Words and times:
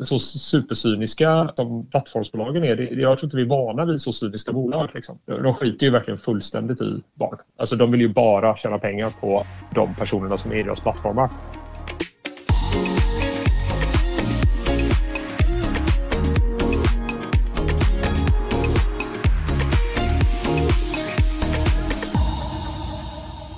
så 0.00 0.18
supercyniska 0.18 1.52
som 1.56 1.86
plattformsbolagen 1.86 2.64
är. 2.64 2.76
Det, 2.76 2.84
jag 2.84 3.18
tror 3.18 3.26
inte 3.26 3.36
vi 3.36 3.42
är 3.42 3.46
vana 3.46 3.84
vid 3.84 4.00
så 4.00 4.12
cyniska 4.12 4.52
bolag. 4.52 4.88
Liksom. 4.94 5.18
De 5.26 5.54
skiter 5.54 5.86
ju 5.86 5.92
verkligen 5.92 6.18
fullständigt 6.18 6.80
i 6.80 7.02
barn. 7.14 7.38
Alltså 7.56 7.76
de 7.76 7.90
vill 7.90 8.00
ju 8.00 8.08
bara 8.08 8.56
tjäna 8.56 8.78
pengar 8.78 9.12
på 9.20 9.46
de 9.74 9.94
personerna 9.94 10.38
som 10.38 10.52
är 10.52 10.56
i 10.56 10.62
deras 10.62 10.80
plattformar. 10.80 11.30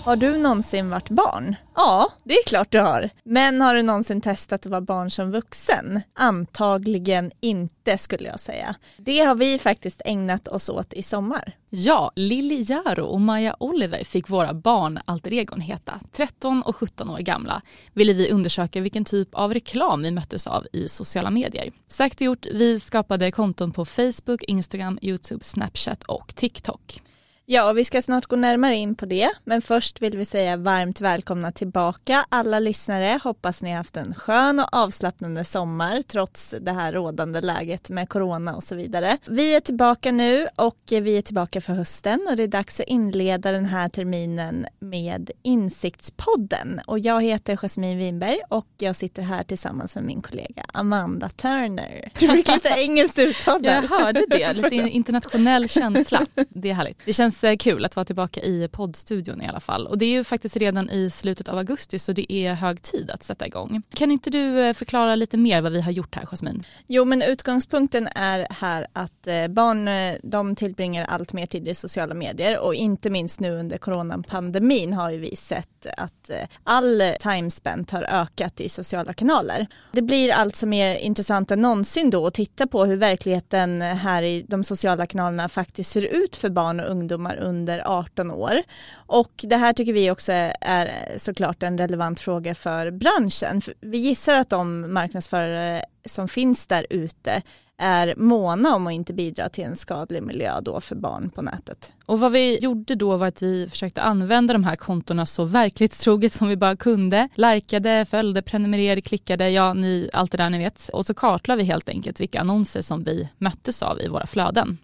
Har 0.06 0.16
du 0.16 0.36
någonsin 0.36 0.90
varit 0.90 1.10
barn? 1.10 1.56
Ja, 1.74 2.08
det 2.24 2.34
är 2.34 2.44
klart 2.46 2.72
du 2.72 2.80
har. 2.80 3.10
Men 3.24 3.60
har 3.60 3.74
du 3.74 3.82
någonsin 3.82 4.20
testat 4.20 4.66
att 4.66 4.70
vara 4.70 4.80
barn 4.80 5.10
som 5.10 5.30
vuxen? 5.30 6.00
Antagligen 6.14 7.30
inte 7.40 7.98
skulle 7.98 8.28
jag 8.28 8.40
säga. 8.40 8.74
Det 8.96 9.20
har 9.20 9.34
vi 9.34 9.58
faktiskt 9.58 10.02
ägnat 10.04 10.48
oss 10.48 10.68
åt 10.68 10.92
i 10.92 11.02
sommar. 11.02 11.56
Ja, 11.70 12.12
Lilly 12.16 12.64
Jaro 12.68 13.04
och 13.04 13.20
Maja 13.20 13.56
Oliver 13.60 14.04
fick 14.04 14.30
våra 14.30 14.54
barn 14.54 14.98
alter 15.04 15.32
egon 15.32 15.60
heta. 15.60 16.00
13 16.12 16.62
och 16.62 16.76
17 16.76 17.10
år 17.10 17.18
gamla 17.18 17.62
ville 17.92 18.12
vi 18.12 18.30
undersöka 18.30 18.80
vilken 18.80 19.04
typ 19.04 19.34
av 19.34 19.54
reklam 19.54 20.02
vi 20.02 20.10
möttes 20.10 20.46
av 20.46 20.66
i 20.72 20.88
sociala 20.88 21.30
medier. 21.30 21.72
Sagt 21.88 22.20
och 22.20 22.24
gjort, 22.24 22.46
vi 22.46 22.80
skapade 22.80 23.30
konton 23.30 23.72
på 23.72 23.84
Facebook, 23.84 24.42
Instagram, 24.42 24.98
Youtube, 25.02 25.44
Snapchat 25.44 26.02
och 26.02 26.34
TikTok. 26.34 27.00
Ja, 27.48 27.70
och 27.70 27.78
vi 27.78 27.84
ska 27.84 28.02
snart 28.02 28.26
gå 28.26 28.36
närmare 28.36 28.74
in 28.74 28.94
på 28.94 29.06
det, 29.06 29.28
men 29.44 29.62
först 29.62 30.02
vill 30.02 30.16
vi 30.16 30.24
säga 30.24 30.56
varmt 30.56 31.00
välkomna 31.00 31.52
tillbaka 31.52 32.24
alla 32.28 32.58
lyssnare. 32.58 33.20
Hoppas 33.24 33.62
ni 33.62 33.70
har 33.70 33.76
haft 33.76 33.96
en 33.96 34.14
skön 34.14 34.60
och 34.60 34.68
avslappnande 34.72 35.44
sommar 35.44 36.02
trots 36.02 36.54
det 36.60 36.72
här 36.72 36.92
rådande 36.92 37.40
läget 37.40 37.90
med 37.90 38.08
corona 38.08 38.56
och 38.56 38.64
så 38.64 38.74
vidare. 38.74 39.18
Vi 39.26 39.56
är 39.56 39.60
tillbaka 39.60 40.12
nu 40.12 40.46
och 40.56 40.76
vi 40.88 41.18
är 41.18 41.22
tillbaka 41.22 41.60
för 41.60 41.72
hösten 41.72 42.26
och 42.30 42.36
det 42.36 42.42
är 42.42 42.48
dags 42.48 42.80
att 42.80 42.86
inleda 42.86 43.52
den 43.52 43.64
här 43.64 43.88
terminen 43.88 44.66
med 44.78 45.30
Insiktspodden 45.42 46.80
och 46.86 46.98
jag 46.98 47.22
heter 47.22 47.56
Jasmine 47.56 47.98
Winberg 47.98 48.40
och 48.48 48.68
jag 48.78 48.96
sitter 48.96 49.22
här 49.22 49.44
tillsammans 49.44 49.94
med 49.94 50.04
min 50.04 50.22
kollega 50.22 50.64
Amanda 50.72 51.28
Turner. 51.28 52.12
Du 52.18 52.28
fick 52.28 52.48
lite 52.48 52.68
engelskt 52.76 53.18
uttal 53.18 53.64
Jag 53.64 53.82
hörde 53.82 54.24
det, 54.28 54.52
lite 54.52 54.76
internationell 54.90 55.68
känsla. 55.68 56.26
Det 56.48 56.70
är 56.70 56.74
härligt. 56.74 56.98
Det 57.04 57.12
känns 57.12 57.35
känns 57.36 57.44
eh, 57.44 57.56
kul 57.56 57.84
att 57.84 57.96
vara 57.96 58.04
tillbaka 58.04 58.40
i 58.40 58.68
poddstudion 58.68 59.42
i 59.42 59.48
alla 59.48 59.60
fall. 59.60 59.86
Och 59.86 59.98
det 59.98 60.04
är 60.04 60.10
ju 60.10 60.24
faktiskt 60.24 60.56
redan 60.56 60.90
i 60.90 61.10
slutet 61.10 61.48
av 61.48 61.58
augusti 61.58 61.98
så 61.98 62.12
det 62.12 62.32
är 62.32 62.54
hög 62.54 62.82
tid 62.82 63.10
att 63.10 63.22
sätta 63.22 63.46
igång. 63.46 63.82
Kan 63.94 64.10
inte 64.10 64.30
du 64.30 64.60
eh, 64.60 64.72
förklara 64.72 65.16
lite 65.16 65.36
mer 65.36 65.62
vad 65.62 65.72
vi 65.72 65.80
har 65.80 65.92
gjort 65.92 66.14
här 66.14 66.26
Jasmin? 66.26 66.62
Jo 66.86 67.04
men 67.04 67.22
utgångspunkten 67.22 68.08
är 68.14 68.46
här 68.50 68.86
att 68.92 69.26
eh, 69.26 69.48
barn 69.48 69.88
de 70.22 70.56
tillbringar 70.56 71.04
allt 71.04 71.32
mer 71.32 71.46
tid 71.46 71.68
i 71.68 71.74
sociala 71.74 72.14
medier 72.14 72.64
och 72.64 72.74
inte 72.74 73.10
minst 73.10 73.40
nu 73.40 73.50
under 73.50 73.78
coronapandemin 73.78 74.92
har 74.92 75.10
ju 75.10 75.18
vi 75.18 75.36
sett 75.36 75.86
att 75.96 76.30
all 76.64 77.02
time 77.20 77.50
spent 77.50 77.90
har 77.90 78.02
ökat 78.02 78.60
i 78.60 78.68
sociala 78.68 79.12
kanaler. 79.12 79.66
Det 79.92 80.02
blir 80.02 80.32
alltså 80.32 80.66
mer 80.66 80.94
intressant 80.94 81.50
än 81.50 81.62
någonsin 81.62 82.10
då 82.10 82.26
att 82.26 82.34
titta 82.34 82.66
på 82.66 82.84
hur 82.84 82.96
verkligheten 82.96 83.82
här 83.82 84.22
i 84.22 84.44
de 84.48 84.64
sociala 84.64 85.06
kanalerna 85.06 85.48
faktiskt 85.48 85.92
ser 85.92 86.02
ut 86.02 86.36
för 86.36 86.50
barn 86.50 86.80
och 86.80 86.90
ungdomar 86.90 87.25
ungdomar 87.34 87.48
under 87.48 87.82
18 87.86 88.30
år. 88.30 88.62
Och 89.06 89.32
det 89.36 89.56
här 89.56 89.72
tycker 89.72 89.92
vi 89.92 90.10
också 90.10 90.32
är 90.60 91.18
såklart 91.18 91.62
en 91.62 91.78
relevant 91.78 92.20
fråga 92.20 92.54
för 92.54 92.90
branschen. 92.90 93.62
Vi 93.80 93.98
gissar 93.98 94.34
att 94.34 94.50
de 94.50 94.92
marknadsförare 94.94 95.82
som 96.06 96.28
finns 96.28 96.66
där 96.66 96.86
ute 96.90 97.42
är 97.78 98.14
måna 98.16 98.74
om 98.74 98.86
att 98.86 98.92
inte 98.92 99.14
bidra 99.14 99.48
till 99.48 99.64
en 99.64 99.76
skadlig 99.76 100.22
miljö 100.22 100.60
då 100.62 100.80
för 100.80 100.96
barn 100.96 101.30
på 101.30 101.42
nätet. 101.42 101.92
Och 102.06 102.20
vad 102.20 102.32
vi 102.32 102.58
gjorde 102.58 102.94
då 102.94 103.16
var 103.16 103.26
att 103.26 103.42
vi 103.42 103.68
försökte 103.70 104.02
använda 104.02 104.52
de 104.52 104.64
här 104.64 104.76
kontona 104.76 105.26
så 105.26 105.44
verklighetstroget 105.44 106.32
som 106.32 106.48
vi 106.48 106.56
bara 106.56 106.76
kunde. 106.76 107.28
Likade, 107.34 108.04
följde, 108.04 108.42
prenumererade, 108.42 109.00
klickade, 109.00 109.50
ja 109.50 109.74
ni, 109.74 110.10
allt 110.12 110.32
det 110.32 110.38
där 110.38 110.50
ni 110.50 110.58
vet. 110.58 110.90
Och 110.92 111.06
så 111.06 111.14
kartlade 111.14 111.62
vi 111.62 111.64
helt 111.64 111.88
enkelt 111.88 112.20
vilka 112.20 112.40
annonser 112.40 112.82
som 112.82 113.04
vi 113.04 113.28
möttes 113.38 113.82
av 113.82 114.00
i 114.00 114.08
våra 114.08 114.26
flöden. 114.26 114.78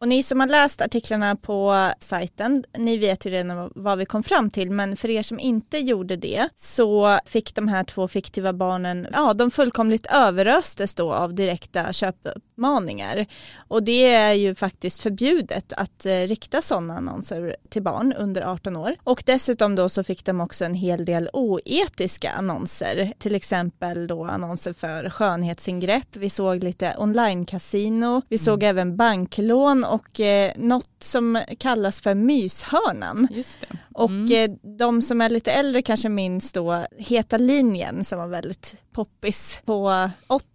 Och 0.00 0.08
ni 0.08 0.22
som 0.22 0.40
har 0.40 0.46
läst 0.46 0.80
artiklarna 0.80 1.36
på 1.36 1.90
sajten, 2.00 2.64
ni 2.78 2.98
vet 2.98 3.26
ju 3.26 3.30
redan 3.30 3.72
vad 3.74 3.98
vi 3.98 4.06
kom 4.06 4.22
fram 4.22 4.50
till, 4.50 4.70
men 4.70 4.96
för 4.96 5.10
er 5.10 5.22
som 5.22 5.40
inte 5.40 5.78
gjorde 5.78 6.16
det 6.16 6.48
så 6.56 7.18
fick 7.24 7.54
de 7.54 7.68
här 7.68 7.84
två 7.84 8.08
fiktiva 8.08 8.52
barnen, 8.52 9.06
ja 9.12 9.34
de 9.34 9.50
fullkomligt 9.50 10.06
överöstes 10.06 10.94
då 10.94 11.12
av 11.12 11.34
direkta 11.34 11.92
köpuppmaningar. 12.56 13.26
Och 13.68 13.82
det 13.82 14.14
är 14.14 14.32
ju 14.32 14.54
faktiskt 14.54 15.02
förbjudet 15.02 15.72
att 15.72 16.06
eh, 16.06 16.12
rikta 16.12 16.62
sådana 16.62 16.96
annonser 16.96 17.56
till 17.68 17.82
barn 17.82 18.12
under 18.12 18.42
18 18.42 18.76
år. 18.76 18.94
Och 19.04 19.22
dessutom 19.26 19.74
då 19.74 19.88
så 19.88 20.04
fick 20.04 20.24
de 20.24 20.40
också 20.40 20.64
en 20.64 20.74
hel 20.74 21.04
del 21.04 21.28
oetiska 21.32 22.30
annonser, 22.30 23.12
till 23.18 23.34
exempel 23.34 24.06
då 24.06 24.24
annonser 24.24 24.72
för 24.72 25.10
skönhetsingrepp, 25.10 26.16
vi 26.16 26.30
såg 26.30 26.64
lite 26.64 26.94
online-casino, 26.98 28.22
vi 28.28 28.38
såg 28.38 28.62
mm. 28.62 28.70
även 28.70 28.96
banklån 28.96 29.84
och 29.84 30.20
eh, 30.20 30.52
något 30.56 30.90
som 30.98 31.42
kallas 31.58 32.00
för 32.00 32.14
myshörnan. 32.14 33.28
Just 33.30 33.60
det. 33.60 33.78
Och 33.96 34.10
mm. 34.10 34.50
eh, 34.50 34.56
de 34.78 35.02
som 35.02 35.20
är 35.20 35.30
lite 35.30 35.52
äldre 35.52 35.82
kanske 35.82 36.08
minns 36.08 36.52
då 36.52 36.86
Heta 36.98 37.36
linjen 37.38 38.04
som 38.04 38.18
var 38.18 38.28
väldigt 38.28 38.74
poppis 38.92 39.60
på 39.64 39.88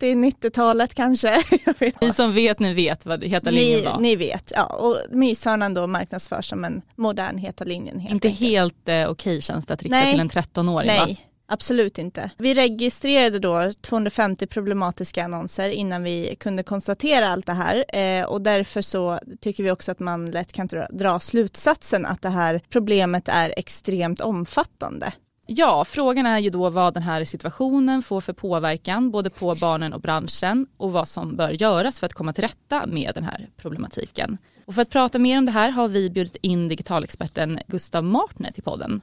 80-90-talet 0.02 0.96
kanske. 0.96 1.44
Ni 2.02 2.14
som 2.14 2.34
vet, 2.34 2.60
ni 2.60 2.74
vet 2.74 3.06
vad 3.06 3.24
Heta 3.24 3.50
linjen 3.50 3.80
ni, 3.80 3.86
var. 3.86 4.00
Ni 4.00 4.16
vet, 4.16 4.52
ja. 4.56 4.66
Och 4.66 4.98
myshörnan 5.10 5.74
då 5.74 5.88
marknadsförs 5.88 6.50
som 6.50 6.66
en 6.66 6.82
modern 6.96 7.38
Heta 7.38 7.64
linjen. 7.64 8.00
Helt 8.00 8.14
Inte 8.14 8.28
enkelt. 8.28 8.50
helt 8.50 8.90
eh, 8.90 8.94
okej 8.94 9.08
okay, 9.08 9.42
känns 9.42 9.66
det 9.66 9.74
att 9.74 9.84
rikta 9.84 9.98
Nej. 9.98 10.12
till 10.12 10.22
en 10.22 10.30
13-åring 10.30 10.88
Nej. 10.88 11.00
Va? 11.00 11.31
Absolut 11.54 11.98
inte. 11.98 12.32
Vi 12.38 12.54
registrerade 12.54 13.40
då 13.40 13.72
250 13.82 14.48
problematiska 14.48 15.24
annonser 15.24 15.70
innan 15.70 16.04
vi 16.04 16.36
kunde 16.40 16.64
konstatera 16.64 17.30
allt 17.30 17.46
det 17.46 17.54
här 17.54 17.86
eh, 17.98 18.26
och 18.26 18.42
därför 18.42 18.82
så 18.82 19.20
tycker 19.42 19.64
vi 19.64 19.72
också 19.72 19.92
att 19.92 20.00
man 20.00 20.32
lätt 20.32 20.54
kan 20.54 20.70
dra 20.92 21.20
slutsatsen 21.20 22.06
att 22.06 22.22
det 22.22 22.30
här 22.30 22.62
problemet 22.70 23.28
är 23.28 23.54
extremt 23.58 24.22
omfattande. 24.22 25.14
Ja, 25.46 25.86
frågan 25.86 26.26
är 26.26 26.40
ju 26.40 26.50
då 26.50 26.70
vad 26.70 26.94
den 26.94 27.04
här 27.04 27.24
situationen 27.24 28.02
får 28.02 28.22
för 28.22 28.34
påverkan 28.34 29.12
både 29.12 29.30
på 29.30 29.56
barnen 29.62 29.94
och 29.94 30.02
branschen 30.02 30.68
och 30.78 30.92
vad 30.92 31.08
som 31.08 31.36
bör 31.36 31.50
göras 31.50 32.00
för 32.00 32.06
att 32.06 32.14
komma 32.14 32.34
till 32.34 32.44
rätta 32.44 32.86
med 32.88 33.12
den 33.16 33.24
här 33.24 33.50
problematiken. 33.58 34.38
Och 34.66 34.76
för 34.76 34.82
att 34.82 34.90
prata 34.90 35.20
mer 35.20 35.38
om 35.38 35.46
det 35.46 35.52
här 35.52 35.70
har 35.70 35.88
vi 35.88 36.10
bjudit 36.10 36.36
in 36.42 36.68
digitalexperten 36.68 37.60
Gustav 37.68 38.04
Martner 38.04 38.52
till 38.52 38.64
podden. 38.64 39.02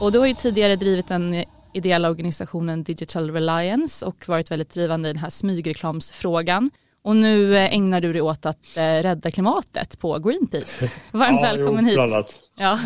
Och 0.00 0.12
du 0.12 0.18
har 0.18 0.26
ju 0.26 0.34
tidigare 0.34 0.76
drivit 0.76 1.08
den 1.08 1.44
ideella 1.72 2.10
organisationen 2.10 2.82
Digital 2.82 3.30
Reliance 3.30 4.06
och 4.06 4.28
varit 4.28 4.50
väldigt 4.50 4.70
drivande 4.70 5.08
i 5.08 5.12
den 5.12 5.22
här 5.22 5.30
smygreklamsfrågan. 5.30 6.70
Och 7.02 7.16
nu 7.16 7.56
eh, 7.56 7.74
ägnar 7.74 8.00
du 8.00 8.12
dig 8.12 8.22
åt 8.22 8.46
att 8.46 8.76
eh, 8.76 8.82
rädda 8.82 9.30
klimatet 9.30 9.98
på 9.98 10.18
Greenpeace. 10.18 10.90
Varmt 11.10 11.40
ja, 11.40 11.46
välkommen 11.46 11.88
jo, 11.88 12.02
hit. 12.02 12.40
Ja. 12.58 12.78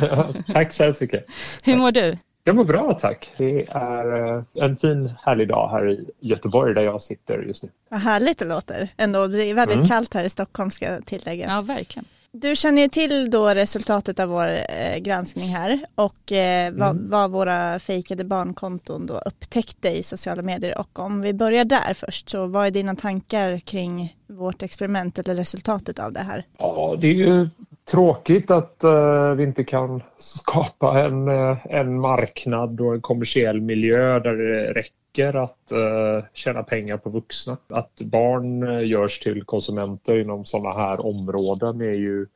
tack 0.46 0.72
så 0.72 0.82
hemskt 0.82 1.00
mycket. 1.00 1.26
Hur 1.64 1.76
mår 1.76 1.92
du? 1.92 2.16
Jag 2.44 2.56
mår 2.56 2.64
bra 2.64 2.98
tack. 3.00 3.32
Det 3.36 3.66
är 3.68 4.36
eh, 4.36 4.44
en 4.54 4.76
fin 4.76 5.12
härlig 5.24 5.48
dag 5.48 5.70
här 5.70 5.90
i 5.90 6.10
Göteborg 6.20 6.74
där 6.74 6.82
jag 6.82 7.02
sitter 7.02 7.42
just 7.42 7.62
nu. 7.62 7.68
Vad 7.88 8.00
härligt 8.00 8.38
det 8.38 8.44
låter. 8.44 8.88
Ändå, 8.96 9.26
det 9.26 9.44
är 9.44 9.54
väldigt 9.54 9.76
mm. 9.76 9.88
kallt 9.88 10.14
här 10.14 10.24
i 10.24 10.28
Stockholm 10.28 10.70
ska 10.70 11.00
tilläggas. 11.00 11.50
Ja, 11.50 11.60
verkligen. 11.60 12.04
Du 12.32 12.56
känner 12.56 12.82
ju 12.82 12.88
till 12.88 13.30
då 13.30 13.48
resultatet 13.48 14.20
av 14.20 14.28
vår 14.28 14.48
eh, 14.48 14.98
granskning 14.98 15.48
här 15.48 15.80
och 15.94 16.32
eh, 16.32 16.72
vad, 16.72 16.90
mm. 16.90 17.10
vad, 17.10 17.30
våra 17.30 17.78
fejkade 17.78 18.24
barnkonton 18.24 19.06
då 19.06 19.18
upptäckte 19.18 19.88
i 19.88 20.02
sociala 20.02 20.42
medier 20.42 20.78
och 20.78 20.98
om 20.98 21.20
vi 21.22 21.34
börjar 21.34 21.64
där 21.64 21.94
först 21.94 22.28
så 22.28 22.46
vad 22.46 22.66
är 22.66 22.70
dina 22.70 22.94
tankar 22.94 23.58
kring 23.58 24.16
vårt 24.26 24.62
experiment 24.62 25.18
eller 25.18 25.34
resultatet 25.34 25.98
av 25.98 26.12
det 26.12 26.20
här? 26.20 26.44
Ja, 26.58 26.96
det 27.00 27.06
är 27.06 27.14
ju 27.14 27.48
tråkigt 27.90 28.50
att 28.50 28.80
uh, 28.84 29.30
vi 29.30 29.42
inte 29.42 29.64
kan 29.64 30.02
skapa 30.16 31.00
en, 31.00 31.28
uh, 31.28 31.56
en 31.70 32.00
marknad 32.00 32.80
och 32.80 32.94
en 32.94 33.00
kommersiell 33.00 33.60
miljö 33.60 34.18
där 34.18 34.36
det 34.36 34.72
räcker 34.72 34.99
räcker 35.10 35.34
att 35.34 35.72
eh, 35.72 36.24
tjäna 36.32 36.62
pengar 36.62 36.96
på 36.96 37.10
vuxna. 37.10 37.56
Att 37.68 38.00
barn 38.00 38.62
eh, 38.62 38.88
görs 38.88 39.20
till 39.20 39.44
konsumenter 39.44 40.20
inom 40.20 40.44
sådana 40.44 40.82
här 40.82 41.06
områden 41.06 41.80
är 41.80 41.94
ju 41.94 42.26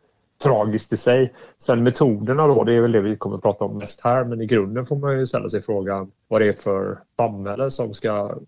tragiskt 0.43 0.93
i 0.93 0.97
sig. 0.97 1.35
Sen 1.59 1.83
metoderna 1.83 2.47
då, 2.47 2.65
det 2.65 2.75
är 2.75 2.81
väl 2.81 2.93
det 2.93 3.01
vi 3.01 3.17
kommer 3.17 3.37
att 3.37 3.43
prata 3.43 3.65
om 3.65 3.79
mest 3.79 4.01
här, 4.01 4.25
men 4.25 4.41
i 4.41 4.47
grunden 4.47 4.87
får 4.87 4.97
man 4.97 5.19
ju 5.19 5.27
ställa 5.27 5.49
sig 5.49 5.63
frågan 5.63 6.11
vad 6.29 6.41
det 6.41 6.49
är 6.49 6.53
för 6.53 6.99
samhälle 7.17 7.71
som 7.71 7.95
ska 7.95 8.39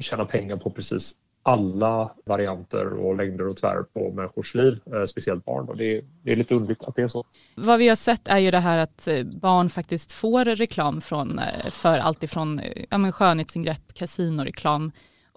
tjäna 0.00 0.24
pengar 0.24 0.56
på 0.56 0.70
precis 0.70 1.14
alla 1.42 2.10
varianter 2.24 2.92
och 2.92 3.16
längder 3.16 3.48
och 3.48 3.56
tvär 3.56 3.82
på 3.82 4.12
människors 4.12 4.54
liv, 4.54 4.80
eh, 4.94 5.04
speciellt 5.04 5.44
barn. 5.44 5.68
Och 5.68 5.76
det, 5.76 5.96
är, 5.96 6.04
det 6.22 6.32
är 6.32 6.36
lite 6.36 6.54
underligt 6.54 6.84
att 6.84 6.96
det 6.96 7.02
är 7.02 7.08
så. 7.08 7.24
Vad 7.54 7.78
vi 7.78 7.88
har 7.88 7.96
sett 7.96 8.28
är 8.28 8.38
ju 8.38 8.50
det 8.50 8.58
här 8.58 8.78
att 8.78 9.08
eh, 9.08 9.22
barn 9.22 9.70
faktiskt 9.70 10.12
får 10.12 10.44
reklam 10.44 11.00
från, 11.00 11.38
eh, 11.38 11.70
för 11.70 11.98
allt 11.98 12.22
ifrån 12.22 12.60
ja, 12.90 12.98
men 12.98 13.12
skönhetsingrepp, 13.12 13.94
kasinoreklam, 13.94 14.92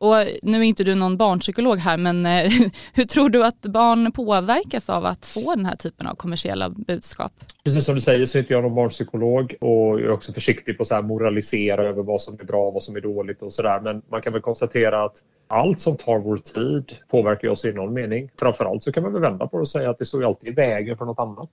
och 0.05 0.25
nu 0.41 0.57
är 0.57 0.63
inte 0.63 0.83
du 0.83 0.95
någon 0.95 1.17
barnpsykolog 1.17 1.77
här 1.77 1.97
men 1.97 2.25
eh, 2.25 2.51
hur 2.93 3.03
tror 3.03 3.29
du 3.29 3.45
att 3.45 3.61
barn 3.61 4.11
påverkas 4.11 4.89
av 4.89 5.05
att 5.05 5.25
få 5.25 5.55
den 5.55 5.65
här 5.65 5.75
typen 5.75 6.07
av 6.07 6.15
kommersiella 6.15 6.69
budskap? 6.69 7.31
Precis 7.63 7.85
som 7.85 7.95
du 7.95 8.01
säger 8.01 8.25
så 8.25 8.37
är 8.37 8.39
inte 8.39 8.53
jag 8.53 8.63
någon 8.63 8.75
barnpsykolog 8.75 9.55
och 9.61 9.69
jag 9.69 10.01
är 10.01 10.11
också 10.11 10.33
försiktig 10.33 10.77
på 10.77 10.83
att 10.89 11.05
moralisera 11.05 11.83
över 11.83 12.03
vad 12.03 12.21
som 12.21 12.39
är 12.39 12.43
bra 12.43 12.67
och 12.67 12.73
vad 12.73 12.83
som 12.83 12.95
är 12.95 13.01
dåligt 13.01 13.41
och 13.41 13.53
sådär. 13.53 13.79
Men 13.79 14.01
man 14.11 14.21
kan 14.21 14.33
väl 14.33 14.41
konstatera 14.41 15.05
att 15.05 15.17
allt 15.47 15.79
som 15.79 15.97
tar 15.97 16.19
vår 16.19 16.37
tid 16.37 16.91
påverkar 17.09 17.49
oss 17.49 17.65
i 17.65 17.73
någon 17.73 17.93
mening. 17.93 18.29
Framförallt 18.39 18.83
så 18.83 18.91
kan 18.91 19.03
man 19.03 19.13
väl 19.13 19.21
vända 19.21 19.47
på 19.47 19.57
det 19.57 19.61
och 19.61 19.67
säga 19.67 19.89
att 19.89 19.97
det 19.97 20.05
står 20.05 20.21
ju 20.21 20.27
alltid 20.27 20.49
i 20.49 20.55
vägen 20.55 20.97
för 20.97 21.05
något 21.05 21.19
annat 21.19 21.49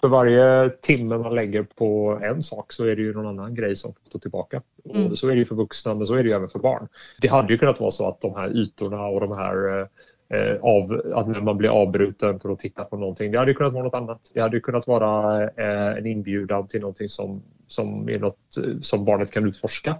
för 0.00 0.08
varje 0.08 0.70
timme 0.70 1.18
man 1.18 1.34
lägger 1.34 1.62
på 1.62 2.20
en 2.22 2.42
sak 2.42 2.72
så 2.72 2.84
är 2.84 2.96
det 2.96 3.02
ju 3.02 3.14
någon 3.14 3.26
annan 3.26 3.54
grej 3.54 3.76
som 3.76 3.92
får 3.94 4.08
stå 4.08 4.18
tillbaka. 4.18 4.62
Mm. 4.94 5.10
Och 5.10 5.18
så 5.18 5.28
är 5.28 5.32
det 5.32 5.38
ju 5.38 5.44
för 5.44 5.54
vuxna 5.54 5.94
men 5.94 6.06
så 6.06 6.14
är 6.14 6.22
det 6.22 6.28
ju 6.28 6.34
även 6.34 6.48
för 6.48 6.58
barn. 6.58 6.88
Det 7.20 7.28
hade 7.28 7.52
ju 7.52 7.58
kunnat 7.58 7.80
vara 7.80 7.90
så 7.90 8.08
att 8.08 8.20
de 8.20 8.34
här 8.34 8.56
ytorna 8.56 9.06
och 9.06 9.20
de 9.20 9.32
här 9.32 9.88
eh, 10.28 10.56
av, 10.60 11.02
att 11.14 11.28
när 11.28 11.40
man 11.40 11.58
blir 11.58 11.68
avbruten 11.68 12.40
för 12.40 12.52
att 12.52 12.58
titta 12.58 12.84
på 12.84 12.96
någonting. 12.96 13.32
Det 13.32 13.38
hade 13.38 13.54
kunnat 13.54 13.72
vara 13.72 13.84
något 13.84 13.94
annat. 13.94 14.30
Det 14.34 14.40
hade 14.40 14.60
kunnat 14.60 14.86
vara 14.86 15.42
eh, 15.42 15.98
en 15.98 16.06
inbjudan 16.06 16.68
till 16.68 16.80
någonting 16.80 17.08
som, 17.08 17.42
som 17.66 18.08
är 18.08 18.18
något 18.18 18.56
eh, 18.56 18.80
som 18.80 19.04
barnet 19.04 19.30
kan 19.30 19.48
utforska. 19.48 19.96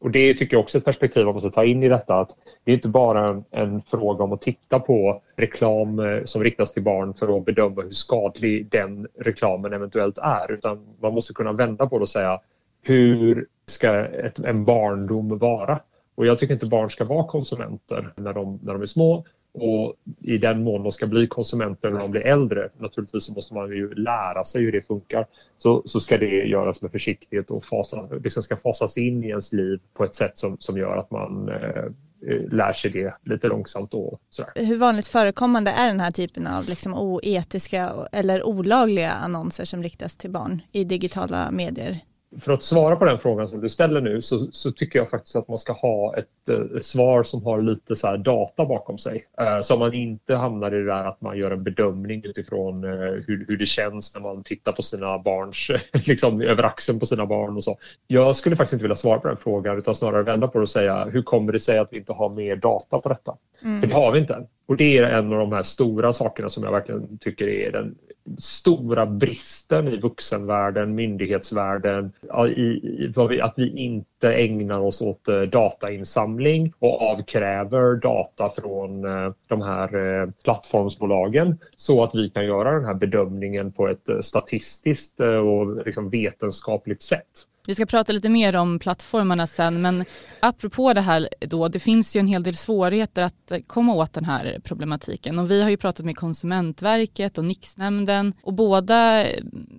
Och 0.00 0.10
det 0.10 0.34
tycker 0.34 0.56
jag 0.56 0.60
också 0.60 0.78
är 0.78 0.80
ett 0.80 0.84
perspektiv 0.84 1.24
man 1.24 1.34
måste 1.34 1.50
ta 1.50 1.64
in 1.64 1.82
i 1.82 1.88
detta. 1.88 2.14
Att 2.14 2.36
det 2.64 2.70
är 2.70 2.74
inte 2.74 2.88
bara 2.88 3.28
en, 3.28 3.44
en, 3.50 3.82
fråga 3.82 4.24
om 4.24 4.32
att 4.32 4.40
titta 4.40 4.80
på 4.80 5.22
reklam 5.36 5.98
eh, 5.98 6.24
som 6.24 6.44
riktas 6.44 6.72
till 6.72 6.82
barn 6.82 7.14
för 7.14 7.36
att 7.36 7.44
bedöma 7.44 7.82
hur 7.82 7.90
skadlig 7.90 8.70
den 8.70 9.08
reklamen 9.18 9.72
eventuellt 9.72 10.18
är. 10.18 10.52
Utan 10.52 10.86
man 11.00 11.14
måste 11.14 11.34
kunna 11.34 11.52
vända 11.52 11.86
på 11.86 11.98
det 11.98 12.02
och 12.02 12.08
säga 12.08 12.40
hur 12.82 13.46
ska 13.66 14.04
ett, 14.06 14.38
en 14.38 14.64
barndom 14.64 15.38
vara? 15.38 15.80
Och 16.14 16.26
jag 16.26 16.38
tycker 16.38 16.54
inte 16.54 16.66
barn 16.66 16.90
ska 16.90 17.04
vara 17.04 17.26
konsumenter 17.26 18.12
när 18.16 18.32
de, 18.32 18.58
när 18.62 18.72
de 18.72 18.82
är 18.82 18.86
små. 18.86 19.24
Och 19.52 19.94
i 20.20 20.38
den 20.38 20.62
mån 20.62 20.82
de 20.82 20.92
ska 20.92 21.06
bli 21.06 21.26
konsumenter 21.26 21.90
när 21.90 22.00
de 22.00 22.10
blir 22.10 22.20
äldre, 22.20 22.68
naturligtvis 22.78 23.24
så 23.24 23.32
måste 23.32 23.54
man 23.54 23.68
ju 23.68 23.94
lära 23.94 24.44
sig 24.44 24.62
hur 24.62 24.72
det 24.72 24.82
funkar, 24.82 25.26
så, 25.56 25.82
så 25.86 26.00
ska 26.00 26.18
det 26.18 26.46
göras 26.46 26.82
med 26.82 26.92
försiktighet 26.92 27.50
och 27.50 27.64
fasa, 27.64 28.08
det 28.20 28.30
ska 28.30 28.56
fasas 28.56 28.96
in 28.96 29.24
i 29.24 29.28
ens 29.28 29.52
liv 29.52 29.80
på 29.94 30.04
ett 30.04 30.14
sätt 30.14 30.38
som, 30.38 30.56
som 30.58 30.78
gör 30.78 30.96
att 30.96 31.10
man 31.10 31.48
eh, 31.48 31.84
eh 32.28 32.52
lär 32.52 32.72
sig 32.72 32.90
det 32.90 33.14
lite 33.24 33.48
långsamt. 33.48 33.94
Och 33.94 34.20
sådär. 34.30 34.52
Hur 34.54 34.76
vanligt 34.76 35.06
förekommande 35.06 35.70
är 35.70 35.88
den 35.88 36.00
här 36.00 36.10
typen 36.10 36.46
av 36.46 36.64
liksom 36.68 36.94
oetiska 36.94 37.90
eller 38.12 38.46
olagliga 38.46 39.10
annonser 39.10 39.64
som 39.64 39.82
riktas 39.82 40.16
till 40.16 40.30
barn 40.30 40.62
i 40.72 40.84
digitala 40.84 41.50
medier? 41.50 41.98
För 42.40 42.52
att 42.52 42.62
svara 42.62 42.96
på 42.96 43.04
den 43.04 43.18
frågan 43.18 43.48
som 43.48 43.60
du 43.60 43.68
ställer 43.68 44.00
nu 44.00 44.22
så, 44.22 44.48
så 44.52 44.72
tycker 44.72 44.98
jag 44.98 45.10
faktiskt 45.10 45.36
att 45.36 45.48
man 45.48 45.58
ska 45.58 45.72
ha 45.72 46.16
ett, 46.16 46.48
eh, 46.48 46.76
ett 46.76 46.84
svar 46.84 47.22
som 47.22 47.44
har 47.44 47.62
lite 47.62 47.96
så 47.96 48.16
data 48.16 48.66
bakom 48.66 48.98
sig. 48.98 49.24
Eh, 49.40 49.60
så 49.60 49.76
man 49.76 49.94
inte 49.94 50.36
hamnar 50.36 50.74
i 50.74 50.78
det 50.78 50.86
där 50.86 51.04
att 51.04 51.20
man 51.20 51.38
gör 51.38 51.50
en 51.50 51.62
bedömning 51.62 52.24
utifrån 52.24 52.84
eh, 52.84 52.90
hur, 53.26 53.44
hur 53.48 53.56
det 53.56 53.66
känns 53.66 54.14
när 54.14 54.22
man 54.22 54.42
tittar 54.42 54.72
på 54.72 54.82
sina 54.82 55.18
barns, 55.18 55.70
liksom 56.06 56.40
över 56.40 56.62
axeln 56.62 57.00
på 57.00 57.06
sina 57.06 57.26
barn 57.26 57.56
och 57.56 57.64
så. 57.64 57.78
Jag 58.06 58.36
skulle 58.36 58.56
faktiskt 58.56 58.72
inte 58.72 58.84
vilja 58.84 58.96
svara 58.96 59.20
på 59.20 59.28
den 59.28 59.36
frågan 59.36 59.78
utan 59.78 59.94
snarare 59.94 60.22
vända 60.22 60.48
på 60.48 60.58
det 60.58 60.62
och 60.62 60.70
säga 60.70 61.04
hur 61.04 61.22
kommer 61.22 61.52
det 61.52 61.60
sig 61.60 61.78
att 61.78 61.88
vi 61.90 61.98
inte 61.98 62.12
har 62.12 62.28
mer 62.28 62.56
data 62.56 62.98
på 62.98 63.08
detta? 63.08 63.36
Mm. 63.62 63.80
För 63.80 63.88
det 63.88 63.94
har 63.94 64.12
vi 64.12 64.18
inte. 64.18 64.46
Och 64.66 64.76
det 64.76 64.98
är 64.98 65.10
en 65.10 65.32
av 65.32 65.38
de 65.38 65.52
här 65.52 65.62
stora 65.62 66.12
sakerna 66.12 66.48
som 66.48 66.64
jag 66.64 66.72
verkligen 66.72 67.18
tycker 67.18 67.48
är 67.48 67.72
den 67.72 67.94
stora 68.38 69.06
bristen 69.06 69.88
i 69.88 69.96
vuxenvärlden, 69.96 70.94
myndighetsvärlden, 70.94 72.12
i, 72.48 72.60
i, 72.60 73.40
att 73.42 73.54
vi 73.56 73.76
inte 73.76 74.34
ägnar 74.34 74.78
oss 74.78 75.00
åt 75.00 75.28
eh, 75.28 75.40
datainsamling 75.40 76.72
och 76.78 77.02
avkräver 77.02 77.96
data 77.96 78.50
från 78.50 79.04
eh, 79.04 79.32
de 79.46 79.62
här 79.62 79.96
eh, 79.96 80.30
plattformsbolagen 80.44 81.58
så 81.76 82.02
att 82.04 82.14
vi 82.14 82.30
kan 82.30 82.46
göra 82.46 82.72
den 82.72 82.84
här 82.84 82.94
bedömningen 82.94 83.72
på 83.72 83.88
ett 83.88 84.08
statistiskt 84.20 85.20
och 85.20 85.86
liksom 85.86 86.10
vetenskapligt 86.10 87.02
sätt. 87.02 87.46
Vi 87.70 87.74
ska 87.74 87.86
prata 87.86 88.12
lite 88.12 88.28
mer 88.28 88.56
om 88.56 88.78
plattformarna 88.78 89.46
sen 89.46 89.82
men 89.82 90.04
apropå 90.40 90.92
det 90.92 91.00
här 91.00 91.28
då, 91.40 91.68
det 91.68 91.78
finns 91.78 92.16
ju 92.16 92.20
en 92.20 92.26
hel 92.26 92.42
del 92.42 92.56
svårigheter 92.56 93.22
att 93.22 93.52
komma 93.66 93.94
åt 93.94 94.12
den 94.12 94.24
här 94.24 94.60
problematiken 94.64 95.38
och 95.38 95.50
vi 95.50 95.62
har 95.62 95.70
ju 95.70 95.76
pratat 95.76 96.06
med 96.06 96.16
Konsumentverket 96.16 97.38
och 97.38 97.44
Nixnämnden 97.44 98.34
och 98.42 98.54
båda 98.54 99.26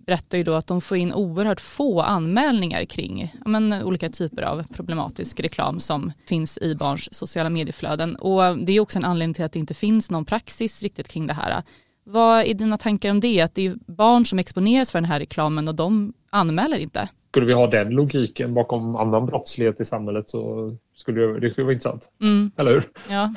berättar 0.05 0.37
ju 0.37 0.43
då 0.43 0.53
att 0.53 0.67
de 0.67 0.81
får 0.81 0.97
in 0.97 1.13
oerhört 1.13 1.61
få 1.61 2.01
anmälningar 2.01 2.85
kring 2.85 3.33
ja, 3.45 3.49
men, 3.49 3.73
olika 3.73 4.09
typer 4.09 4.41
av 4.41 4.63
problematisk 4.73 5.39
reklam 5.39 5.79
som 5.79 6.11
finns 6.25 6.57
i 6.57 6.75
barns 6.75 7.13
sociala 7.13 7.49
medieflöden 7.49 8.15
och 8.15 8.57
det 8.57 8.73
är 8.73 8.79
också 8.79 8.99
en 8.99 9.05
anledning 9.05 9.33
till 9.33 9.45
att 9.45 9.53
det 9.53 9.59
inte 9.59 9.73
finns 9.73 10.11
någon 10.11 10.25
praxis 10.25 10.83
riktigt 10.83 11.09
kring 11.09 11.27
det 11.27 11.33
här. 11.33 11.63
Vad 12.03 12.45
är 12.45 12.53
dina 12.53 12.77
tankar 12.77 13.11
om 13.11 13.19
det? 13.19 13.41
Att 13.41 13.55
det 13.55 13.67
är 13.67 13.75
barn 13.87 14.25
som 14.25 14.39
exponeras 14.39 14.91
för 14.91 15.01
den 15.01 15.09
här 15.09 15.19
reklamen 15.19 15.67
och 15.67 15.75
de 15.75 16.13
anmäler 16.29 16.77
inte? 16.77 17.09
Skulle 17.31 17.45
vi 17.45 17.53
ha 17.53 17.67
den 17.67 17.89
logiken 17.89 18.53
bakom 18.53 18.95
annan 18.95 19.25
brottslighet 19.25 19.79
i 19.79 19.85
samhället 19.85 20.29
så 20.29 20.75
skulle 20.95 21.21
det, 21.21 21.39
det 21.39 21.51
skulle 21.51 21.65
vara 21.65 21.73
intressant. 21.73 22.09
Mm. 22.21 22.51
Eller 22.57 22.71
hur? 22.71 22.83
Ja. 23.09 23.33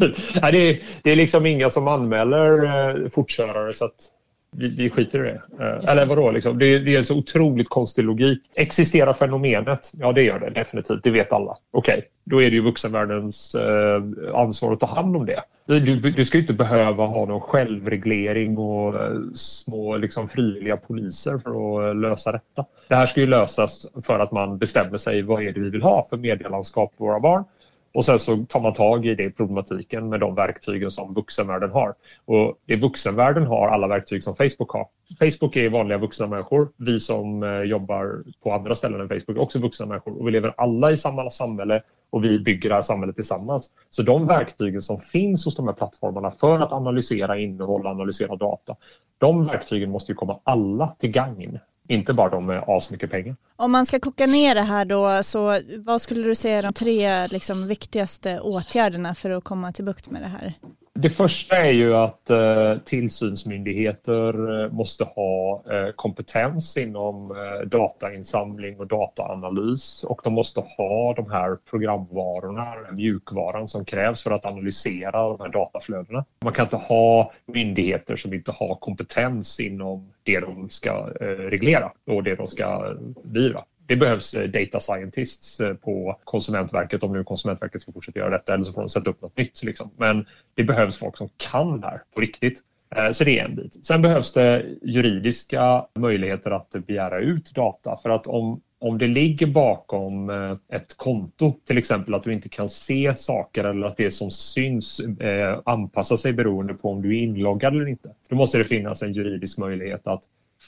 Nej, 0.42 0.52
det, 0.52 0.58
är, 0.58 0.82
det 1.02 1.10
är 1.10 1.16
liksom 1.16 1.46
inga 1.46 1.70
som 1.70 1.88
anmäler 1.88 2.64
eh, 2.64 3.08
fortkörare 3.08 3.72
så 3.74 3.84
att 3.84 4.10
vi, 4.56 4.68
vi 4.68 4.90
skiter 4.90 5.18
i 5.18 5.22
det. 5.22 5.64
Eh, 5.64 5.92
eller 5.92 6.06
vadå, 6.06 6.30
liksom? 6.30 6.58
det, 6.58 6.78
det 6.78 6.94
är 6.94 6.98
en 6.98 7.04
så 7.04 7.18
otroligt 7.18 7.68
konstig 7.68 8.04
logik. 8.04 8.42
Existerar 8.54 9.12
fenomenet? 9.12 9.92
Ja, 9.98 10.12
det 10.12 10.22
gör 10.22 10.38
det 10.38 10.50
definitivt. 10.50 11.02
Det 11.02 11.10
vet 11.10 11.32
alla. 11.32 11.56
Okej, 11.70 11.94
okay. 11.94 12.08
då 12.24 12.42
är 12.42 12.50
det 12.50 12.56
ju 12.56 12.62
vuxenvärldens 12.62 13.54
eh, 13.54 14.02
ansvar 14.34 14.72
att 14.72 14.80
ta 14.80 14.86
hand 14.86 15.16
om 15.16 15.26
det. 15.26 15.42
Du, 15.66 15.96
du, 15.96 16.24
ska 16.24 16.38
inte 16.38 16.52
behöva 16.52 17.06
ha 17.06 17.26
någon 17.26 17.40
självreglering 17.40 18.58
och 18.58 19.02
eh, 19.02 19.20
små 19.34 19.96
liksom, 19.96 20.28
frivilliga 20.28 20.76
poliser 20.76 21.38
för 21.38 21.50
att 21.50 21.90
eh, 21.90 21.94
lösa 22.00 22.32
detta. 22.32 22.64
Det 22.88 22.94
här 22.94 23.06
ska 23.06 23.20
ju 23.20 23.26
lösas 23.26 23.86
för 24.06 24.18
att 24.18 24.32
man 24.32 24.58
bestämmer 24.58 24.98
sig 24.98 25.22
vad 25.22 25.42
är 25.42 25.52
det 25.52 25.60
vi 25.60 25.70
vill 25.70 25.82
ha 25.82 26.06
för 26.10 26.16
medielandskap 26.16 26.94
för 26.96 27.04
våra 27.04 27.20
barn 27.20 27.44
och 27.94 28.04
sen 28.04 28.20
så 28.20 28.36
tar 28.48 28.60
man 28.60 28.72
tag 28.72 29.06
i 29.06 29.14
det 29.14 29.30
problematiken 29.30 30.08
med 30.08 30.20
de 30.20 30.34
verktygen 30.34 30.90
som 30.90 31.14
vuxenvärlden 31.14 31.70
har. 31.70 31.94
Och 32.24 32.58
det 32.66 32.76
vuxenvärlden 32.76 33.46
har 33.46 33.68
alla 33.68 33.86
verktyg 33.86 34.22
som 34.22 34.36
Facebook 34.36 34.70
har. 34.70 34.86
Facebook 35.18 35.56
är 35.56 35.68
vanliga 35.68 35.98
vuxna 35.98 36.26
människor. 36.26 36.68
Vi 36.76 37.00
som 37.00 37.42
eh, 37.42 37.62
jobbar 37.62 38.22
på 38.42 38.52
andra 38.52 38.74
ställen 38.74 39.00
än 39.00 39.08
Facebook 39.08 39.36
är 39.36 39.42
också 39.42 39.58
vuxna 39.58 39.86
människor. 39.86 40.20
Och 40.20 40.26
vi 40.26 40.30
lever 40.30 40.54
alla 40.56 40.92
i 40.92 40.96
samma 40.96 41.30
samhälle 41.30 41.82
och 42.10 42.24
vi 42.24 42.38
bygger 42.38 42.68
det 42.68 42.74
här 42.74 42.82
samhället 42.82 43.16
tillsammans. 43.16 43.70
Så 43.90 44.02
de 44.02 44.26
verktygen 44.26 44.82
som 44.82 44.98
finns 44.98 45.44
hos 45.44 45.56
de 45.56 45.66
här 45.66 45.74
plattformarna 45.74 46.30
för 46.30 46.60
att 46.60 46.72
analysera 46.72 47.38
innehåll 47.38 47.86
och 47.86 47.90
analysera 47.90 48.36
data, 48.36 48.76
de 49.18 49.46
verktygen 49.46 49.90
måste 49.90 50.12
ju 50.12 50.16
komma 50.16 50.40
alla 50.44 50.88
till 50.88 51.10
gagn. 51.10 51.58
Inte 51.88 52.12
bara 52.12 52.30
de 52.30 52.46
med 52.46 52.64
asmycket 52.66 53.10
pengar. 53.10 53.36
Om 53.56 53.72
man 53.72 53.86
ska 53.86 54.00
koka 54.00 54.26
ner 54.26 54.54
det 54.54 54.62
här 54.62 54.84
då, 54.84 55.22
så 55.22 55.60
vad 55.78 56.02
skulle 56.02 56.22
du 56.22 56.34
säga 56.34 56.58
är 56.58 56.62
de 56.62 56.72
tre 56.72 57.26
liksom, 57.26 57.66
viktigaste 57.66 58.40
åtgärderna 58.40 59.14
för 59.14 59.30
att 59.30 59.44
komma 59.44 59.72
till 59.72 59.84
bukt 59.84 60.10
med 60.10 60.22
det 60.22 60.28
här? 60.28 60.54
Det 60.98 61.10
första 61.10 61.56
är 61.56 61.70
ju 61.70 61.94
att 61.94 62.30
eh, 62.30 62.78
tillsynsmyndigheter 62.84 64.62
eh, 64.62 64.72
måste 64.72 65.04
ha 65.04 65.64
eh, 65.70 65.92
kompetens 65.96 66.76
inom 66.76 67.30
eh, 67.30 67.66
datainsamling 67.68 68.80
och 68.80 68.86
dataanalys 68.86 70.04
och 70.04 70.20
de 70.24 70.32
måste 70.32 70.60
ha 70.60 71.14
de 71.14 71.30
här 71.30 71.58
programvarorna, 71.70 72.74
mjukvaran 72.92 73.68
som 73.68 73.84
krävs 73.84 74.22
för 74.22 74.30
att 74.30 74.46
analysera 74.46 75.28
de 75.28 75.40
här 75.40 75.48
dataflödena. 75.48 76.24
Man 76.44 76.52
kan 76.52 76.64
inte 76.64 76.76
ha 76.76 77.32
myndigheter 77.46 78.16
som 78.16 78.34
inte 78.34 78.52
har 78.52 78.74
kompetens 78.74 79.60
inom 79.60 80.12
det 80.22 80.40
de 80.40 80.70
ska 80.70 81.08
eh, 81.20 81.26
reglera 81.26 81.92
och 82.06 82.22
det 82.22 82.34
de 82.34 82.46
ska 82.46 82.96
beivra 83.22 83.60
det 83.86 83.96
behövs 83.96 84.34
eh, 84.34 84.48
data 84.48 84.80
scientists 84.80 85.60
eh, 85.60 85.74
på 85.74 86.18
Konsumentverket 86.24 87.02
om 87.02 87.12
nu 87.12 87.24
Konsumentverket 87.24 87.80
ska 87.80 87.92
fortsätta 87.92 88.18
göra 88.18 88.30
detta 88.30 88.54
eller 88.54 88.64
så 88.64 88.72
får 88.72 88.80
de 88.80 88.88
sätta 88.88 89.10
upp 89.10 89.22
något 89.22 89.36
nytt. 89.36 89.62
Liksom. 89.62 89.90
Men 89.96 90.26
det 90.54 90.64
behövs 90.64 90.98
folk 90.98 91.16
som 91.16 91.28
kan 91.36 91.80
det 91.80 91.86
här 91.86 92.02
på 92.14 92.20
riktigt. 92.20 92.62
Eh, 92.96 93.10
så 93.10 93.24
det 93.24 93.38
är 93.38 93.44
en 93.44 93.56
bit. 93.56 93.86
Sen 93.86 94.02
behövs 94.02 94.32
det 94.32 94.66
juridiska 94.82 95.86
möjligheter 95.94 96.50
att 96.50 96.70
begära 96.70 97.20
ut 97.20 97.54
data 97.54 97.98
för 98.02 98.10
att 98.10 98.26
om, 98.26 98.60
om 98.78 98.98
det 98.98 99.08
ligger 99.08 99.46
bakom 99.46 100.30
ett 100.72 100.96
konto, 100.96 101.58
till 101.66 101.78
exempel 101.78 102.14
att 102.14 102.24
du 102.24 102.32
inte 102.32 102.48
kan 102.48 102.68
se 102.68 103.14
saker 103.14 103.64
eller 103.64 103.86
att 103.86 103.96
det 103.96 104.10
som 104.10 104.30
syns 104.30 105.00
eh, 105.00 105.60
anpassar 105.64 106.16
sig 106.16 106.32
beroende 106.32 106.74
på 106.74 106.90
om 106.90 107.02
du 107.02 107.18
är 107.18 107.22
inloggad 107.22 107.74
eller 107.74 107.88
inte. 107.88 108.14
Då 108.28 108.36
måste 108.36 108.58
det 108.58 108.64
finnas 108.64 109.02
en 109.02 109.12
juridisk 109.12 109.58
möjlighet 109.58 110.06
att 110.06 110.22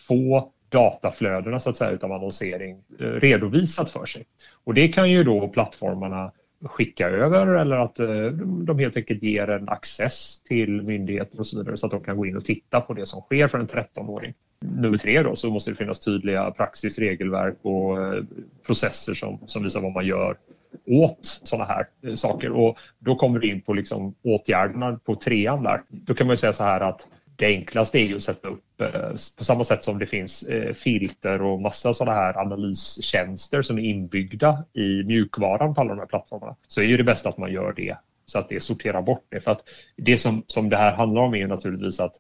få 0.09 0.53
dataflödena 0.77 1.61
så 1.61 1.71
att 1.71 1.77
säga 1.77 1.91
utav 1.91 2.13
annonsering 2.13 2.83
eh, 3.01 3.05
redovisat 3.05 3.91
för 3.91 4.07
sig. 4.07 4.27
Och 4.65 4.75
det 4.75 4.89
kan 4.89 5.11
ju 5.11 5.25
då 5.25 5.49
plattformarna 5.49 6.33
skicka 6.65 7.09
över 7.09 7.47
eller 7.47 7.77
att 7.77 7.99
eh, 7.99 8.27
de 8.67 8.79
helt 8.79 8.97
enkelt 8.97 9.23
ger 9.23 9.51
en 9.51 9.69
access 9.69 10.43
till 10.43 10.83
myndigheter 10.83 11.41
och 11.41 11.47
så 11.47 11.59
vidare 11.59 11.77
så 11.77 11.87
att 11.87 11.93
de 11.93 12.01
kan 12.01 12.17
gå 12.17 12.27
in 12.27 12.37
och 12.37 12.45
titta 12.45 12.81
på 12.81 12.95
det 12.95 13.07
som 13.07 13.21
sker 13.21 13.49
för 13.49 13.59
en 13.59 13.67
13-åring. 13.67 14.35
Nummer 14.61 14.99
tre 14.99 15.23
då 15.23 15.37
så 15.37 15.51
måste 15.51 15.71
det 15.71 15.77
finnas 15.77 16.01
tydliga 16.01 16.51
praxis, 16.51 16.99
regelverk 16.99 17.57
och 17.63 18.05
eh, 18.05 18.25
processer 18.67 19.15
som, 19.15 19.39
som 19.47 19.63
visar 19.63 19.81
vad 19.81 19.93
man 19.93 20.07
gör 20.07 20.37
åt 20.87 21.41
sådana 21.45 21.65
här 21.65 22.15
saker 22.15 22.51
och 22.51 22.79
då 22.99 23.17
kommer 23.17 23.41
vi 23.41 23.51
in 23.51 23.61
på 23.61 23.75
liksom 23.75 24.15
åtgärderna 24.23 25.01
på 25.05 25.17
trean 25.17 25.63
där. 25.63 25.83
Då 25.89 26.15
kan 26.15 26.27
man 26.27 26.37
säga 26.37 26.53
så 26.53 26.65
här 26.65 26.81
att 26.81 27.09
det 27.37 27.47
enklaste 27.47 27.99
är 27.99 28.05
ju 28.05 28.17
att 28.17 28.23
sätta 28.23 28.49
upp 28.49 28.81
eh, 28.81 29.11
på 29.39 29.45
samma 29.45 29.65
sätt 29.65 29.85
som 29.85 29.99
det 29.99 30.07
finns 30.07 30.43
eh, 30.43 30.75
filter 30.75 31.43
och 31.43 31.61
massa 31.61 31.95
sådana 31.95 32.19
här 32.19 32.39
analystjänster 32.39 33.63
som 33.63 33.79
är 33.79 33.83
inbyggda 33.83 34.65
i 34.73 35.05
mjukvaran 35.05 35.75
på 35.75 35.81
alla 35.81 35.91
de 35.91 35.99
här 35.99 36.07
plattformarna. 36.07 36.57
Så 36.67 36.81
är 36.81 36.85
ju 36.85 36.97
det 36.97 37.05
bästa 37.05 37.29
att 37.29 37.39
man 37.39 37.53
gör 37.53 37.73
det 37.73 37.97
så 38.27 38.39
att 38.39 38.49
det 38.49 38.61
sorterar 38.61 39.03
bort 39.03 39.27
det. 39.29 39.41
För 39.41 39.51
att 39.51 39.65
det 39.97 40.19
som, 40.19 40.45
som 40.47 40.69
det 40.69 40.77
här 40.77 40.93
handlar 40.93 41.23
om 41.23 41.35
är 41.35 41.39
ju 41.39 41.47
naturligtvis 41.47 42.01
att 42.01 42.15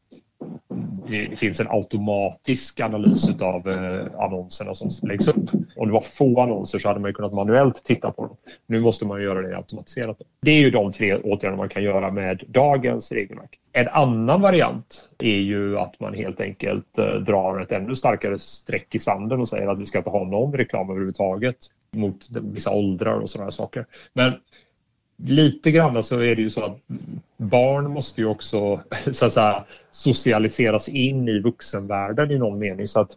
det 1.08 1.38
finns 1.38 1.60
en 1.60 1.66
automatisk 1.70 2.80
analys 2.80 3.40
av 3.40 3.68
eh, 3.68 4.20
annonserna 4.20 4.74
som 4.74 5.08
läggs 5.08 5.28
upp. 5.28 5.50
Om 5.76 5.86
det 5.86 5.92
var 5.92 6.00
få 6.00 6.40
annonser 6.40 6.78
så 6.78 6.88
hade 6.88 7.00
man 7.00 7.14
kunnat 7.14 7.32
manuellt 7.32 7.84
titta 7.84 8.12
på 8.12 8.26
dem. 8.26 8.36
Nu 8.66 8.80
måste 8.80 9.06
man 9.06 9.22
göra 9.22 9.42
det 9.42 9.56
automatiserat. 9.56 10.22
Det 10.42 10.50
är 10.50 10.60
ju 10.60 10.70
de 10.70 10.92
tre 10.92 11.16
åtgärder 11.16 11.56
man 11.56 11.68
kan 11.68 11.82
göra 11.82 12.10
med 12.10 12.42
dagens 12.48 13.12
regelverk. 13.12 13.58
En 13.72 13.88
annan 13.88 14.40
variant 14.40 15.08
är 15.18 15.38
ju 15.38 15.78
att 15.78 16.00
man 16.00 16.14
helt 16.14 16.40
enkelt 16.40 16.98
eh, 16.98 17.14
drar 17.14 17.60
ett 17.60 17.72
ännu 17.72 17.96
starkare 17.96 18.38
streck 18.38 18.94
i 18.94 18.98
sanden 18.98 19.40
och 19.40 19.48
säger 19.48 19.68
att 19.68 19.78
vi 19.78 19.86
ska 19.86 19.98
inte 19.98 20.10
ha 20.10 20.24
någon 20.24 20.54
reklam 20.54 20.90
överhuvudtaget 20.90 21.56
mot 21.92 22.28
vissa 22.30 22.70
åldrar 22.70 23.14
och 23.14 23.30
sådana 23.30 23.50
saker. 23.50 23.86
Men 24.12 24.32
lite 25.16 25.70
grann 25.70 26.02
så 26.02 26.20
är 26.20 26.36
det 26.36 26.42
ju 26.42 26.50
så 26.50 26.64
att 26.64 26.78
barn 27.36 27.90
måste 27.90 28.20
ju 28.20 28.26
också 28.26 28.80
så 29.12 29.26
att 29.26 29.32
säga, 29.32 29.64
socialiseras 29.90 30.88
in 30.88 31.28
i 31.28 31.40
vuxenvärlden 31.40 32.30
i 32.30 32.38
någon 32.38 32.58
mening. 32.58 32.88
Så 32.88 33.00
att 33.00 33.10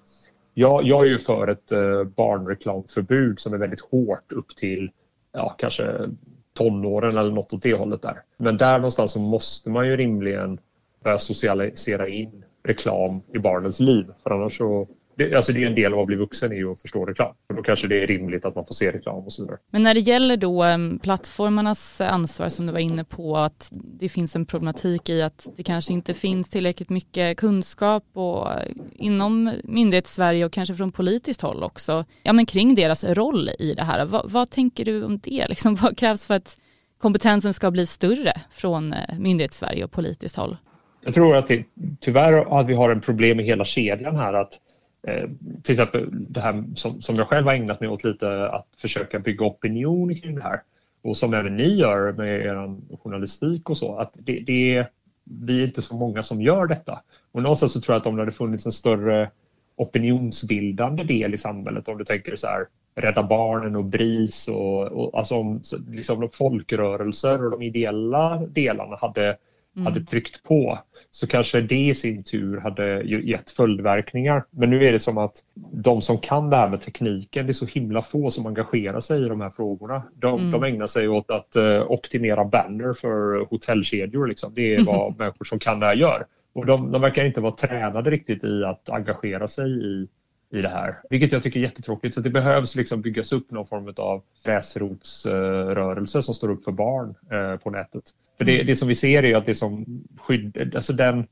jag, 0.53 0.83
jag 0.83 1.05
är 1.05 1.09
ju 1.09 1.19
för 1.19 1.47
ett 1.47 1.71
eh, 1.71 2.03
barnreklamförbud 2.03 3.39
som 3.39 3.53
är 3.53 3.57
väldigt 3.57 3.81
hårt 3.81 4.31
upp 4.31 4.55
till 4.55 4.91
ja, 5.31 5.55
kanske 5.57 6.09
tonåren 6.53 7.17
eller 7.17 7.31
något 7.31 7.53
åt 7.53 7.63
det 7.63 7.73
hållet 7.73 8.01
där. 8.01 8.21
Men 8.37 8.57
där 8.57 8.77
någonstans 8.77 9.11
så 9.11 9.19
måste 9.19 9.69
man 9.69 9.87
ju 9.87 9.97
rimligen 9.97 10.59
börja 11.03 11.19
socialisera 11.19 12.07
in 12.07 12.43
reklam 12.63 13.21
i 13.33 13.39
barnens 13.39 13.79
liv 13.79 14.05
för 14.23 14.31
annars 14.31 14.57
så 14.57 14.87
det, 15.19 15.35
alltså 15.35 15.53
det 15.53 15.63
är 15.63 15.67
en 15.67 15.75
del 15.75 15.93
av 15.93 15.99
att 15.99 16.07
bli 16.07 16.15
vuxen 16.15 16.51
är 16.51 16.55
ju 16.55 16.71
att 16.71 16.81
förstå 16.81 17.05
reklam. 17.05 17.35
Och 17.49 17.55
då 17.55 17.63
kanske 17.63 17.87
det 17.87 18.03
är 18.03 18.07
rimligt 18.07 18.45
att 18.45 18.55
man 18.55 18.65
får 18.65 18.73
se 18.73 18.91
reklam 18.91 19.25
och 19.25 19.33
så 19.33 19.41
vidare. 19.41 19.57
Men 19.71 19.83
när 19.83 19.93
det 19.93 19.99
gäller 19.99 20.37
då 20.37 20.65
plattformarnas 21.01 22.01
ansvar 22.01 22.49
som 22.49 22.65
du 22.65 22.73
var 22.73 22.79
inne 22.79 23.03
på 23.03 23.37
att 23.37 23.69
det 23.71 24.09
finns 24.09 24.35
en 24.35 24.45
problematik 24.45 25.09
i 25.09 25.21
att 25.21 25.47
det 25.57 25.63
kanske 25.63 25.93
inte 25.93 26.13
finns 26.13 26.49
tillräckligt 26.49 26.89
mycket 26.89 27.37
kunskap 27.37 28.03
och 28.13 28.47
uh, 28.47 28.53
inom 28.95 29.53
myndighets-Sverige 29.63 30.45
och 30.45 30.51
kanske 30.51 30.75
från 30.75 30.91
politiskt 30.91 31.41
håll 31.41 31.63
också, 31.63 32.05
ja 32.23 32.33
men 32.33 32.45
kring 32.45 32.75
deras 32.75 33.03
roll 33.03 33.49
i 33.59 33.73
det 33.73 33.83
här. 33.83 34.05
Va, 34.05 34.21
vad 34.25 34.49
tänker 34.49 34.85
du 34.85 35.03
om 35.03 35.19
det? 35.19 35.45
Liksom, 35.49 35.75
vad 35.75 35.97
krävs 35.97 36.27
för 36.27 36.33
att 36.33 36.57
kompetensen 36.97 37.53
ska 37.53 37.71
bli 37.71 37.85
större 37.85 38.33
från 38.51 38.93
uh, 38.93 39.19
myndighets-Sverige 39.19 39.83
och 39.83 39.91
politiskt 39.91 40.35
håll? 40.35 40.57
Jag 41.01 41.13
tror 41.13 41.35
att 41.35 41.47
det, 41.47 41.63
tyvärr 41.99 42.59
att 42.59 42.67
vi 42.67 42.73
har 42.73 42.89
en 42.89 43.01
problem 43.01 43.39
i 43.39 43.43
hela 43.43 43.65
kedjan 43.65 44.15
här 44.15 44.33
att 44.33 44.59
Eh, 45.03 45.29
till 45.63 45.71
exempel 45.73 46.09
det 46.11 46.41
här 46.41 46.63
som, 46.75 47.01
som 47.01 47.15
jag 47.15 47.27
själv 47.27 47.45
har 47.45 47.53
ägnat 47.53 47.79
mig 47.79 47.89
åt 47.89 48.03
lite 48.03 48.49
att 48.49 48.67
försöka 48.77 49.19
bygga 49.19 49.45
opinion 49.45 50.15
kring 50.15 50.35
det 50.35 50.43
här 50.43 50.61
och 51.01 51.17
som 51.17 51.33
även 51.33 51.57
ni 51.57 51.75
gör 51.75 52.11
med 52.11 52.45
er 52.45 52.75
journalistik 52.97 53.69
och 53.69 53.77
så 53.77 53.95
att 53.95 54.13
det, 54.13 54.39
det 54.39 54.87
vi 55.23 55.61
är 55.61 55.65
inte 55.65 55.81
så 55.81 55.95
många 55.95 56.23
som 56.23 56.41
gör 56.41 56.67
detta. 56.67 57.01
Och 57.31 57.43
någonstans 57.43 57.73
så 57.73 57.81
tror 57.81 57.93
jag 57.93 58.01
att 58.01 58.07
om 58.07 58.15
det 58.15 58.21
hade 58.21 58.31
funnits 58.31 58.65
en 58.65 58.71
större 58.71 59.29
opinionsbildande 59.75 61.03
del 61.03 61.33
i 61.33 61.37
samhället 61.37 61.87
om 61.87 61.97
du 61.97 62.05
tänker 62.05 62.35
så 62.35 62.47
här 62.47 62.67
Rädda 62.95 63.23
Barnen 63.23 63.75
och 63.75 63.85
BRIS 63.85 64.47
och, 64.47 64.81
och 64.83 65.17
alltså 65.17 65.35
om 65.35 65.61
liksom 65.89 66.29
folkrörelser 66.33 67.45
och 67.45 67.51
de 67.51 67.61
ideella 67.61 68.37
delarna 68.37 68.95
hade 68.95 69.37
mm. 69.75 69.85
hade 69.85 70.05
tryckt 70.05 70.43
på 70.43 70.79
så 71.11 71.27
kanske 71.27 71.61
det 71.61 71.87
i 71.87 71.95
sin 71.95 72.23
tur 72.23 72.57
hade 72.57 73.01
gett 73.03 73.51
följdverkningar. 73.51 74.43
Men 74.49 74.69
nu 74.69 74.85
är 74.85 74.91
det 74.91 74.99
som 74.99 75.17
att 75.17 75.43
de 75.73 76.01
som 76.01 76.17
kan 76.17 76.49
det 76.49 76.55
här 76.55 76.69
med 76.69 76.81
tekniken, 76.81 77.45
det 77.45 77.51
är 77.51 77.53
så 77.53 77.65
himla 77.65 78.01
få 78.01 78.31
som 78.31 78.45
engagerar 78.45 78.99
sig 78.99 79.25
i 79.25 79.27
de 79.27 79.41
här 79.41 79.49
frågorna. 79.49 80.03
De, 80.15 80.39
mm. 80.39 80.51
de 80.51 80.63
ägnar 80.63 80.87
sig 80.87 81.07
åt 81.07 81.31
att 81.31 81.55
uh, 81.55 81.91
optimera 81.91 82.45
banner 82.45 82.93
för 82.93 83.45
hotellkedjor. 83.49 84.27
Liksom. 84.27 84.51
Det 84.53 84.75
är 84.75 84.85
vad 84.85 85.17
människor 85.19 85.45
som 85.45 85.59
kan 85.59 85.79
det 85.79 85.85
här 85.85 85.95
gör. 85.95 86.25
Och 86.53 86.65
de, 86.65 86.91
de 86.91 87.01
verkar 87.01 87.25
inte 87.25 87.41
vara 87.41 87.55
tränade 87.55 88.09
riktigt 88.11 88.43
i 88.43 88.63
att 88.63 88.89
engagera 88.89 89.47
sig 89.47 89.85
i 89.85 90.07
i 90.51 90.61
det 90.61 90.69
här, 90.69 90.97
vilket 91.09 91.31
jag 91.31 91.43
tycker 91.43 91.59
är 91.59 91.63
jättetråkigt. 91.63 92.15
Så 92.15 92.21
det 92.21 92.29
behövs 92.29 92.75
liksom 92.75 93.01
byggas 93.01 93.31
upp 93.31 93.51
någon 93.51 93.67
form 93.67 93.93
av 93.97 94.23
gräsrotsrörelse 94.45 96.23
som 96.23 96.33
står 96.33 96.49
upp 96.51 96.63
för 96.63 96.71
barn 96.71 97.15
eh, 97.31 97.57
på 97.57 97.69
nätet. 97.69 98.03
För 98.39 98.45
det, 98.45 98.55
mm. 98.55 98.67
det 98.67 98.75
som 98.75 98.87
vi 98.87 98.95
ser 98.95 99.25
är 99.25 99.35
att 99.35 99.45
det 99.45 99.55
som 99.55 99.85
skydd, 100.17 100.75
alltså 100.75 100.93
den 100.93 101.27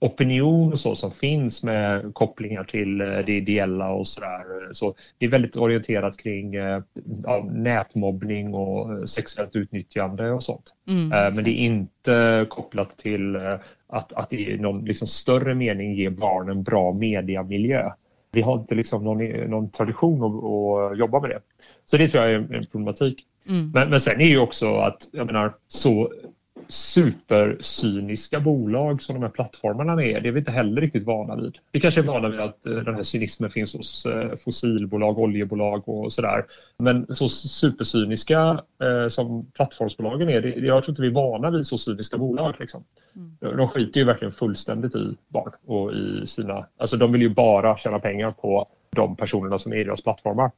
opinion 0.00 0.72
och 0.72 0.80
så 0.80 0.96
som 0.96 1.10
finns 1.10 1.62
med 1.62 2.14
kopplingar 2.14 2.64
till 2.64 3.00
eh, 3.00 3.06
det 3.06 3.32
ideella 3.32 3.90
och 3.90 4.06
sådär. 4.06 4.72
Så 4.72 4.94
det 5.18 5.26
är 5.26 5.30
väldigt 5.30 5.56
orienterat 5.56 6.16
kring 6.16 6.54
ja, 7.24 7.48
nätmobbning 7.52 8.54
och 8.54 9.08
sexuellt 9.08 9.56
utnyttjande 9.56 10.30
och 10.30 10.44
sånt. 10.44 10.74
Mm, 10.88 11.08
Men 11.08 11.44
det 11.44 11.50
är 11.50 11.64
inte 11.64 12.46
kopplat 12.50 12.98
till 12.98 13.36
att, 13.88 14.12
att 14.12 14.32
i 14.32 14.58
någon 14.58 14.84
liksom 14.84 15.08
större 15.08 15.54
mening 15.54 15.94
ge 15.94 16.10
barn 16.10 16.48
en 16.48 16.62
bra 16.62 16.92
mediamiljö 16.92 17.90
vi 18.36 18.42
har 18.42 18.58
inte 18.58 18.74
liksom 18.74 19.04
någon, 19.04 19.50
någon 19.50 19.70
tradition 19.70 20.24
att, 20.24 20.92
att, 20.92 20.98
jobba 20.98 21.20
med 21.20 21.30
det. 21.30 21.40
Så 21.84 21.96
det 21.96 22.08
tror 22.08 22.24
jag 22.24 22.32
är 22.32 22.54
en, 22.54 22.66
problematik. 22.66 23.24
Mm. 23.48 23.70
Men, 23.70 23.90
men 23.90 24.00
sen 24.00 24.20
är 24.20 24.26
ju 24.26 24.38
också 24.38 24.76
att, 24.76 25.08
jag 25.12 25.26
menar, 25.26 25.54
så 25.68 26.12
supercyniska 26.68 28.40
bolag 28.40 29.02
som 29.02 29.14
de 29.14 29.22
här 29.22 29.30
plattformarna 29.30 30.04
är, 30.04 30.20
det 30.20 30.28
är 30.28 30.32
vi 30.32 30.38
inte 30.38 30.50
heller 30.50 30.80
riktigt 30.80 31.04
vana 31.04 31.36
vid. 31.36 31.58
Vi 31.72 31.80
kanske 31.80 32.00
är 32.00 32.04
vana 32.04 32.28
vid 32.28 32.40
att 32.40 32.66
eh, 32.66 32.72
den 32.72 32.94
här 32.94 33.02
cynismen 33.02 33.50
finns 33.50 33.74
hos 33.74 34.06
eh, 34.06 34.36
fossilbolag, 34.44 35.18
oljebolag 35.18 35.88
och 35.88 36.12
sådär. 36.12 36.44
Men 36.76 37.16
så 37.16 37.28
supercyniska 37.28 38.60
eh, 38.82 39.08
som 39.08 39.46
plattformsbolagen 39.46 40.28
är, 40.28 40.40
det, 40.40 40.48
jag 40.48 40.84
tror 40.84 40.92
inte 40.92 41.02
vi 41.02 41.08
är 41.08 41.12
vana 41.12 41.50
vid 41.50 41.66
så 41.66 41.78
cyniska 41.78 42.18
bolag. 42.18 42.54
Liksom. 42.58 42.84
Mm. 43.16 43.56
De 43.56 43.68
skiter 43.68 44.00
ju 44.00 44.06
verkligen 44.06 44.32
fullständigt 44.32 44.94
i 44.94 45.16
barn 45.28 45.52
och 45.66 45.92
i 45.92 46.26
sina, 46.26 46.66
alltså 46.76 46.96
de 46.96 47.12
vill 47.12 47.22
ju 47.22 47.28
bara 47.28 47.76
tjäna 47.78 47.98
pengar 47.98 48.30
på 48.30 48.68
de 48.90 49.16
personerna 49.16 49.58
som 49.58 49.72
är 49.72 49.76
i 49.76 49.84
deras 49.84 50.02
plattformar 50.02 50.50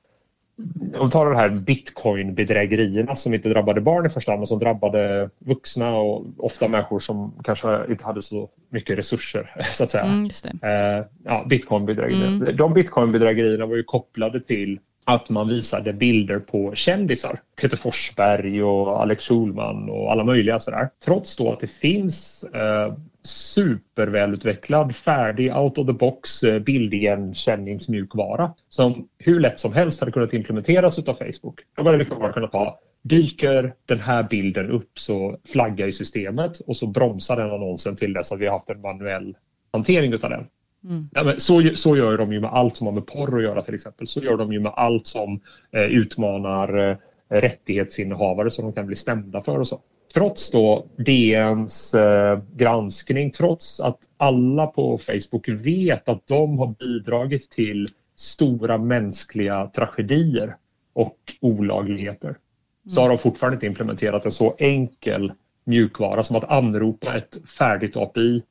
om 0.94 1.06
vi 1.06 1.10
tar 1.10 1.26
de 1.26 1.36
här 1.36 1.50
bitcoin-bedrägerierna 1.50 3.16
som 3.16 3.34
inte 3.34 3.48
drabbade 3.48 3.80
barn 3.80 4.06
i 4.06 4.08
första 4.08 4.32
hand 4.32 4.40
men 4.40 4.46
som 4.46 4.58
drabbade 4.58 5.30
vuxna 5.38 5.96
och 5.96 6.26
ofta 6.38 6.68
människor 6.68 7.00
som 7.00 7.34
kanske 7.44 7.86
inte 7.90 8.04
hade 8.04 8.22
så 8.22 8.48
mycket 8.70 8.98
resurser 8.98 9.54
så 9.72 9.84
att 9.84 9.90
säga. 9.90 10.04
Mm, 10.04 10.30
eh, 10.62 11.06
ja, 11.24 11.46
bitcoin-bedrägerier. 11.48 12.26
Mm. 12.28 12.56
De 12.56 12.74
bitcoin-bedrägerierna 12.74 13.66
var 13.66 13.76
ju 13.76 13.82
kopplade 13.82 14.40
till 14.40 14.78
att 15.04 15.30
man 15.30 15.48
visade 15.48 15.92
bilder 15.92 16.38
på 16.38 16.74
kändisar. 16.74 17.40
Peter 17.60 17.76
Forsberg 17.76 18.62
och 18.62 19.02
Alex 19.02 19.28
Schulman 19.28 19.90
och 19.90 20.12
alla 20.12 20.24
möjliga 20.24 20.60
sådär. 20.60 20.88
Trots 21.04 21.36
då 21.36 21.52
att 21.52 21.60
det 21.60 21.70
finns 21.70 22.44
eh, 22.54 22.94
supervälutvecklad, 23.28 24.96
färdig, 24.96 25.56
out 25.56 25.78
of 25.78 25.86
the 25.86 25.92
box 25.92 26.42
eh, 26.42 26.58
bildigenkänningsmjukvara 26.58 28.54
som 28.68 29.08
hur 29.18 29.40
lätt 29.40 29.58
som 29.58 29.72
helst 29.72 30.00
hade 30.00 30.12
kunnat 30.12 30.32
implementeras 30.32 30.98
av 30.98 31.14
Facebook. 31.14 31.60
Då 31.76 31.82
hade 31.82 31.98
vi 31.98 32.04
bara 32.04 32.32
kunnat 32.32 32.52
ha 32.52 32.80
Dyker 33.02 33.74
den 33.86 34.00
här 34.00 34.22
bilden 34.22 34.70
upp 34.70 34.98
så 34.98 35.38
flagga 35.52 35.86
i 35.86 35.92
systemet 35.92 36.58
och 36.58 36.76
så 36.76 36.86
bromsar 36.86 37.36
den 37.36 37.50
annonsen 37.50 37.96
till 37.96 38.12
dess 38.12 38.32
att 38.32 38.40
vi 38.40 38.46
har 38.46 38.52
haft 38.52 38.70
en 38.70 38.80
manuell 38.80 39.36
hantering 39.72 40.14
av 40.14 40.20
den. 40.20 40.46
Mm. 40.84 41.08
Ja, 41.12 41.34
så, 41.38 41.70
så 41.74 41.96
gör 41.96 42.18
de 42.18 42.32
ju 42.32 42.40
med 42.40 42.50
allt 42.50 42.76
som 42.76 42.86
har 42.86 42.94
med 42.94 43.06
porr 43.06 43.36
att 43.36 43.42
göra 43.42 43.62
till 43.62 43.74
exempel. 43.74 44.08
Så 44.08 44.20
gör 44.20 44.36
de 44.36 44.52
ju 44.52 44.60
med 44.60 44.72
allt 44.76 45.06
som 45.06 45.40
eh, 45.72 45.82
utmanar 45.82 46.90
eh, 46.90 46.96
rättighetsinnehavare 47.28 48.50
som 48.50 48.64
de 48.64 48.72
kan 48.72 48.86
bli 48.86 48.96
stämda 48.96 49.42
för 49.42 49.58
och 49.58 49.68
så. 49.68 49.80
Trots 50.14 50.50
då 50.50 50.86
DNs 50.96 51.94
eh, 51.94 52.40
granskning, 52.56 53.30
trots 53.30 53.80
att 53.80 53.98
alla 54.16 54.66
på 54.66 54.98
Facebook 54.98 55.48
vet 55.48 56.08
att 56.08 56.26
de 56.26 56.58
har 56.58 56.74
bidragit 56.78 57.50
till 57.50 57.88
stora 58.16 58.78
mänskliga 58.78 59.66
tragedier 59.66 60.56
och 60.92 61.18
olagligheter 61.40 62.28
mm. 62.28 62.40
så 62.88 63.00
har 63.00 63.08
de 63.08 63.18
fortfarande 63.18 63.56
inte 63.56 63.66
implementerat 63.66 64.24
en 64.24 64.32
så 64.32 64.54
enkel 64.58 65.32
mjukvara 65.64 66.22
som 66.22 66.36
att 66.36 66.50
anropa 66.50 67.16
ett 67.16 67.38
färdigt 67.58 67.96
API 67.96 68.42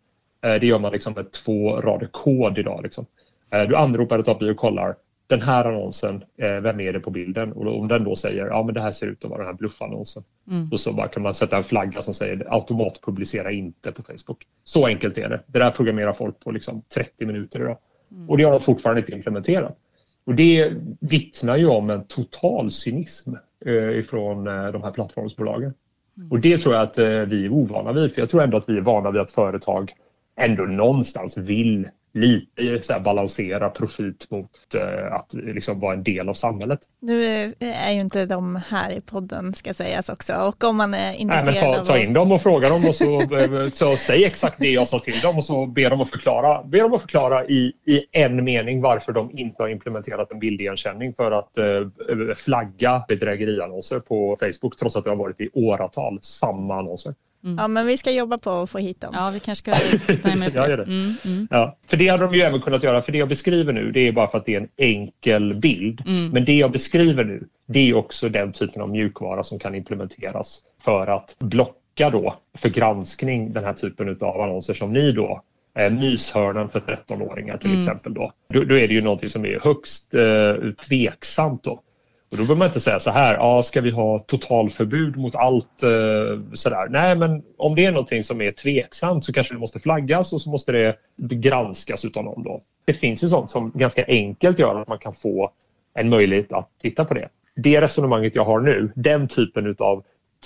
Eh, 0.48 0.60
det 0.60 0.68
gör 0.68 0.80
man 0.80 0.92
liksom 0.92 1.14
med 1.14 1.32
två 1.32 1.82
rader 1.82 2.08
kod 2.08 2.58
idag. 2.58 2.84
Liksom. 2.84 3.06
Eh, 3.50 3.64
du 3.64 3.76
anropar 3.76 4.20
ett 4.20 4.28
API 4.28 4.52
och 4.52 4.58
kollar 4.58 4.96
den 5.28 5.42
här 5.42 5.66
annonsen, 5.66 6.24
eh, 6.38 6.60
vem 6.60 6.80
är 6.80 6.94
det 6.94 7.00
på 7.00 7.12
bilden? 7.12 7.52
Och 7.52 7.80
om 7.80 7.88
den 7.88 8.04
då 8.04 8.16
säger 8.16 8.48
ja 8.48 8.64
men 8.64 8.76
det 8.76 8.82
här 8.82 8.92
ser 8.92 9.08
ut 9.08 9.24
att 9.24 9.30
vara 9.30 9.40
den 9.40 9.48
här 9.48 9.54
bluffannonsen. 9.54 10.24
Mm. 10.48 10.70
Då 10.70 10.78
så 10.78 10.94
bara 10.94 11.08
kan 11.08 11.24
man 11.24 11.34
sätta 11.34 11.58
en 11.58 11.64
flagga 11.64 12.02
som 12.02 12.14
säger 12.14 12.54
automatpublicera 12.54 13.52
inte 13.52 13.92
på 13.92 14.04
Facebook. 14.04 14.48
Så 14.64 14.86
enkelt 14.86 15.18
är 15.18 15.30
det. 15.30 15.42
Det 15.48 15.60
där 15.60 15.72
programmerar 15.72 16.14
folk 16.14 16.40
på 16.40 16.52
liksom 16.52 16.82
30 16.94 17.26
minuter 17.26 17.60
idag. 17.60 17.78
Mm. 18.12 18.30
Och 18.30 18.38
det 18.38 18.44
har 18.44 18.52
de 18.52 18.62
fortfarande 18.62 19.02
inte 19.02 19.12
implementerat. 19.12 19.78
Och 20.26 20.36
det 20.36 20.74
vittnar 21.00 21.58
ju 21.58 21.68
om 21.68 21.90
en 21.90 22.04
total 22.04 22.72
cynism 22.72 23.34
eh, 23.66 24.00
ifrån 24.00 24.48
eh, 24.48 24.68
de 24.68 24.84
här 24.84 24.92
plattformsbolagen. 24.92 25.74
Mm. 26.18 26.32
Och 26.32 26.40
det 26.40 26.58
tror 26.58 26.76
jag 26.76 26.84
att 26.84 26.98
vi 27.30 27.46
är 27.46 27.50
ovana 27.50 27.94
vid, 27.94 28.14
för 28.14 28.22
jag 28.22 28.30
tror 28.30 28.44
ändå 28.44 28.58
att 28.58 28.70
vi 28.70 28.78
är 28.78 28.82
vana 28.82 29.12
vid 29.12 29.22
att 29.22 29.32
företag 29.32 29.94
ändå 30.36 30.64
någonstans 30.64 31.38
vill 31.38 31.88
lite 32.18 32.82
så 32.82 32.94
här, 32.94 33.00
balansera 33.00 33.70
profit 33.70 34.32
mot 34.32 34.52
uh, 34.76 35.14
att 35.14 35.34
liksom 35.34 35.80
vara 35.80 35.94
en 35.94 36.04
del 36.04 36.30
av 36.30 36.34
samhället. 36.34 36.80
Nu 37.00 37.24
är 37.60 37.92
ju 37.92 38.00
inte 38.00 38.26
de 38.26 38.62
här 38.68 38.92
i 38.92 39.02
podden 39.02 39.54
ska 39.54 39.74
sägas 39.74 40.10
också 40.10 40.34
och 40.34 40.64
om 40.64 40.78
man 40.78 40.94
är 40.94 41.14
intresserad 41.14 41.46
Nej, 41.56 41.72
men 41.72 41.78
ta, 41.78 41.86
ta 41.86 41.98
in 41.98 42.14
dem 42.14 42.32
och 42.32 42.42
fråga 42.42 42.70
dem 42.70 42.86
och 42.86 42.96
så, 42.96 43.22
eh, 43.22 43.70
så 43.74 43.98
säg 43.98 44.26
exakt 44.26 44.60
det 44.60 44.70
jag 44.70 44.88
sa 44.88 45.00
till 45.00 45.20
dem 45.20 45.38
och 45.38 45.46
så 45.46 45.66
ber 45.66 45.90
dem 45.90 46.02
att 46.02 46.10
förklara, 46.10 46.64
ber 46.64 46.82
dem 46.82 46.94
att 46.94 47.02
förklara 47.02 47.46
i, 47.46 47.74
i 47.86 48.06
en 48.12 48.44
mening 48.44 48.82
varför 48.82 49.14
de 49.14 49.38
inte 49.38 49.64
har 49.64 49.70
implementerat 49.70 50.32
en 50.32 50.40
bildigenkänning 50.40 51.14
för 51.14 51.32
att 51.32 51.58
uh, 51.58 52.34
flagga 52.36 53.04
bedrägeriannonser 53.08 54.00
på 54.00 54.38
Facebook 54.40 54.78
trots 54.80 54.96
att 54.96 55.04
det 55.04 55.10
har 55.10 55.18
varit 55.18 55.42
i 55.42 55.50
åratal 55.54 56.20
samma 56.22 56.80
annonser. 56.80 57.14
Mm. 57.44 57.58
Ja, 57.58 57.68
men 57.68 57.86
vi 57.86 57.98
ska 57.98 58.12
jobba 58.12 58.38
på 58.38 58.50
att 58.50 58.70
få 58.70 58.78
hit 58.78 59.02
dem. 59.02 59.12
Ja, 59.14 59.30
vi 59.30 59.40
kanske 59.40 59.72
ska 59.72 59.98
titta 60.08 60.36
med 60.36 60.56
jag 60.56 60.70
gör 60.70 60.78
det. 60.78 60.84
Mm, 60.84 61.14
mm. 61.26 61.48
Ja, 61.52 61.78
för 61.88 61.98
det 61.98 62.08
hade 62.08 62.24
de 62.24 62.34
ju 62.34 62.42
även 62.42 62.62
kunnat 62.62 62.84
göra, 62.84 63.02
för 63.02 63.12
det 63.12 63.18
jag 63.18 63.30
beskriver 63.30 63.74
nu 63.74 63.92
det 63.92 64.00
är 64.00 64.12
bara 64.12 64.28
för 64.28 64.38
att 64.38 64.46
det 64.46 64.56
är 64.56 64.62
en 64.62 64.70
enkel 64.78 65.54
bild. 65.54 66.04
Mm. 66.06 66.30
Men 66.30 66.46
det 66.46 66.58
jag 66.58 66.72
beskriver 66.72 67.26
nu 67.26 67.48
det 67.68 67.90
är 67.90 67.94
också 67.94 68.30
den 68.30 68.54
typen 68.54 68.82
av 68.82 68.90
mjukvara 68.90 69.44
som 69.44 69.60
kan 69.60 69.76
implementeras 69.76 70.62
för 70.82 71.08
att 71.08 71.36
blocka 71.40 72.10
då 72.10 72.36
för 72.58 72.70
granskning 72.70 73.54
den 73.54 73.64
här 73.64 73.74
typen 73.74 74.18
av 74.22 74.42
annonser 74.42 74.74
som 74.74 74.94
ni 74.94 75.12
då 75.12 75.42
eh, 75.78 75.90
myshörnan 75.90 76.70
för 76.70 76.80
13-åringar 76.80 77.58
till 77.58 77.70
mm. 77.70 77.80
exempel 77.80 78.14
då. 78.14 78.32
då. 78.54 78.64
då. 78.64 78.78
är 78.78 78.88
det 78.88 78.94
ju 78.94 79.02
någonting 79.02 79.30
som 79.30 79.46
är 79.46 79.60
högst 79.60 80.14
eh, 80.14 80.72
tveksamt 80.88 81.64
då. 81.64 81.82
Och 82.32 82.38
då 82.38 82.44
behöver 82.44 82.56
man 82.56 82.68
inte 82.68 82.80
säga 82.80 83.00
så 83.00 83.12
här, 83.12 83.34
ja, 83.34 83.64
ska 83.64 83.82
vi 83.82 83.92
ha 83.92 84.20
totalförbud 84.20 85.18
mot 85.18 85.36
allt 85.36 85.84
eh, 85.84 86.54
sådär. 86.54 86.88
Nej, 86.90 87.16
men 87.16 87.44
om 87.58 87.76
det 87.76 87.86
är 87.86 87.92
någonting 87.92 88.24
som 88.24 88.42
är 88.42 88.52
tveksamt 88.52 89.26
så 89.26 89.34
kanske 89.34 89.54
det 89.54 89.60
måste 89.60 89.80
flaggas 89.80 90.34
och 90.34 90.42
så 90.42 90.50
måste 90.50 90.72
det 90.72 90.96
granskas 91.36 92.06
utav 92.06 92.24
någon 92.24 92.44
då. 92.44 92.62
Det 92.86 92.94
finns 92.94 93.24
ju 93.24 93.28
sånt 93.28 93.52
som 93.52 93.72
ganska 93.76 94.06
enkelt 94.08 94.60
gör 94.60 94.82
att 94.82 94.88
man 94.88 95.00
kan 95.00 95.14
få 95.14 95.52
en 95.94 96.10
möjlighet 96.10 96.54
att 96.54 96.70
titta 96.82 97.06
på 97.06 97.14
det. 97.14 97.30
Det 97.56 97.82
resonemanget 97.82 98.36
jag 98.36 98.46
har 98.46 98.60
nu, 98.60 98.92
den 98.96 99.28
typen 99.28 99.68
utav 99.68 100.04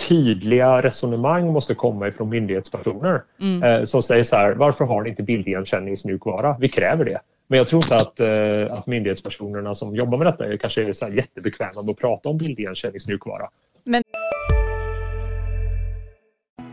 tydliga 0.07 0.81
resonemang 0.81 1.53
måste 1.53 1.75
komma 1.75 2.07
ifrån 2.07 2.29
myndighetspersoner 2.29 3.23
mm. 3.39 3.63
eh, 3.63 3.83
som 3.83 4.03
säger 4.03 4.23
så 4.23 4.35
här, 4.35 4.51
varför 4.53 4.85
har 4.85 5.01
ni 5.01 5.09
inte 5.09 5.23
bildigenkänningsmjukvara? 5.23 6.55
Vi 6.59 6.69
kräver 6.69 7.05
det. 7.05 7.21
Men 7.51 7.57
jag 7.57 7.67
tror 7.67 7.83
inte 7.83 7.95
att, 7.95 8.19
eh, 8.19 8.73
att 8.77 8.87
myndighetspersonerna 8.87 9.75
som 9.75 9.95
jobbar 9.95 10.17
med 10.17 10.27
detta 10.27 10.57
kanske 10.57 10.83
är 10.83 10.93
så 10.93 11.05
här 11.05 11.11
jättebekväma 11.11 11.81
med 11.81 11.91
att 11.91 11.97
prata 11.97 12.29
om 12.29 12.37
bildigenkänningsmjukvara. 12.37 13.49
Men... 13.83 14.03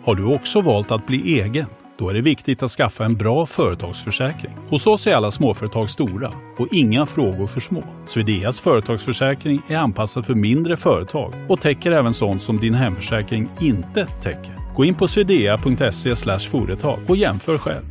Har 0.05 0.15
du 0.15 0.35
också 0.35 0.61
valt 0.61 0.91
att 0.91 1.07
bli 1.07 1.41
egen? 1.41 1.67
Då 1.99 2.09
är 2.09 2.15
det 2.15 2.21
viktigt 2.21 2.63
att 2.63 2.71
skaffa 2.71 3.05
en 3.05 3.17
bra 3.17 3.47
företagsförsäkring. 3.47 4.53
Hos 4.69 4.87
oss 4.87 5.07
är 5.07 5.15
alla 5.15 5.31
småföretag 5.31 5.91
stora 5.91 6.33
och 6.59 6.69
inga 6.73 7.07
frågor 7.07 7.47
för 7.47 7.61
små. 7.61 7.83
Swedeas 8.07 8.61
företagsförsäkring 8.61 9.61
är 9.69 9.77
anpassad 9.77 10.27
för 10.27 10.35
mindre 10.35 10.77
företag 10.77 11.33
och 11.49 11.61
täcker 11.61 11.93
även 11.93 12.15
sånt 12.15 12.43
som 12.43 12.59
din 12.59 12.75
hemförsäkring 12.75 13.49
inte 13.61 14.07
täcker. 14.07 14.75
Gå 14.77 14.85
in 14.85 14.95
på 14.95 15.09
swedea.se 15.09 16.39
företag 16.51 16.99
och 17.09 17.17
jämför 17.17 17.59
själv. 17.59 17.85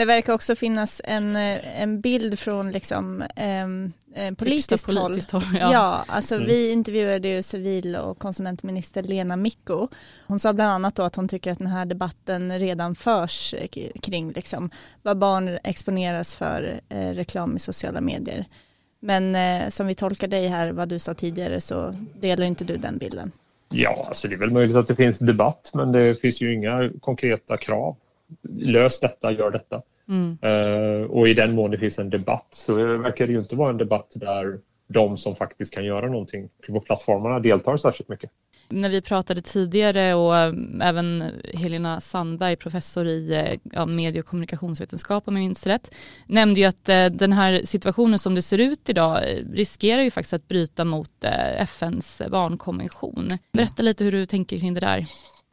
Det 0.00 0.06
verkar 0.06 0.32
också 0.32 0.56
finnas 0.56 1.00
en, 1.04 1.36
eh, 1.36 1.82
en 1.82 2.00
bild 2.00 2.38
från 2.38 2.72
liksom, 2.72 3.22
eh, 3.22 4.34
politiskt, 4.34 4.86
politiskt 4.86 5.30
håll. 5.30 5.42
håll 5.42 5.56
ja. 5.60 5.72
ja, 5.72 6.04
alltså 6.06 6.34
mm. 6.34 6.46
vi 6.46 6.72
intervjuade 6.72 7.28
ju 7.28 7.42
civil 7.42 7.96
och 7.96 8.18
konsumentminister 8.18 9.02
Lena 9.02 9.36
Micko. 9.36 9.88
Hon 10.26 10.38
sa 10.38 10.52
bland 10.52 10.70
annat 10.70 10.96
då 10.96 11.02
att 11.02 11.16
hon 11.16 11.28
tycker 11.28 11.52
att 11.52 11.58
den 11.58 11.66
här 11.66 11.86
debatten 11.86 12.58
redan 12.58 12.94
förs 12.94 13.54
kring 14.02 14.32
liksom, 14.32 14.70
vad 15.02 15.18
barn 15.18 15.58
exponeras 15.64 16.34
för 16.34 16.80
eh, 16.88 17.10
reklam 17.10 17.56
i 17.56 17.58
sociala 17.58 18.00
medier. 18.00 18.44
Men 19.00 19.34
eh, 19.34 19.68
som 19.68 19.86
vi 19.86 19.94
tolkar 19.94 20.28
dig 20.28 20.46
här, 20.46 20.72
vad 20.72 20.88
du 20.88 20.98
sa 20.98 21.14
tidigare, 21.14 21.60
så 21.60 21.94
delar 22.20 22.46
inte 22.46 22.64
du 22.64 22.76
den 22.76 22.98
bilden. 22.98 23.32
Ja, 23.68 24.04
alltså 24.08 24.28
det 24.28 24.34
är 24.34 24.38
väl 24.38 24.50
möjligt 24.50 24.76
att 24.76 24.86
det 24.86 24.96
finns 24.96 25.18
debatt, 25.18 25.70
men 25.74 25.92
det 25.92 26.20
finns 26.20 26.40
ju 26.40 26.54
inga 26.54 26.90
konkreta 27.00 27.56
krav. 27.56 27.96
Lös 28.42 29.00
detta, 29.00 29.32
gör 29.32 29.50
detta. 29.50 29.82
Mm. 30.10 30.38
Uh, 30.44 31.10
och 31.10 31.28
i 31.28 31.34
den 31.34 31.54
mån 31.54 31.70
det 31.70 31.78
finns 31.78 31.98
en 31.98 32.10
debatt 32.10 32.48
så 32.50 32.74
verkar 32.74 33.26
det 33.26 33.32
ju 33.32 33.38
inte 33.38 33.56
vara 33.56 33.70
en 33.70 33.76
debatt 33.76 34.12
där 34.14 34.58
de 34.88 35.18
som 35.18 35.36
faktiskt 35.36 35.74
kan 35.74 35.84
göra 35.84 36.06
någonting 36.06 36.48
på 36.66 36.80
plattformarna 36.80 37.40
deltar 37.40 37.76
särskilt 37.76 38.08
mycket. 38.08 38.30
När 38.68 38.88
vi 38.88 39.02
pratade 39.02 39.42
tidigare 39.42 40.14
och 40.14 40.36
eh, 40.36 40.52
även 40.82 41.32
Helena 41.54 42.00
Sandberg, 42.00 42.56
professor 42.56 43.06
i 43.06 43.34
eh, 43.34 43.58
ja, 43.72 43.86
medie 43.86 44.20
och 44.20 44.26
kommunikationsvetenskap 44.26 45.28
om 45.28 45.36
jag 45.36 45.40
minns 45.40 45.66
rätt, 45.66 45.94
nämnde 46.26 46.60
ju 46.60 46.66
att 46.66 46.84
den 47.12 47.32
här 47.32 47.60
situationen 47.64 48.18
som 48.18 48.34
det 48.34 48.42
ser 48.42 48.58
ut 48.58 48.88
idag 48.88 49.20
riskerar 49.52 50.02
ju 50.02 50.10
faktiskt 50.10 50.32
att 50.32 50.48
bryta 50.48 50.84
mot 50.84 51.24
FNs 51.58 52.22
barnkonvention. 52.30 53.38
Berätta 53.52 53.82
lite 53.82 54.04
hur 54.04 54.12
du 54.12 54.26
tänker 54.26 54.56
kring 54.56 54.74
det 54.74 54.80
där. 54.80 55.06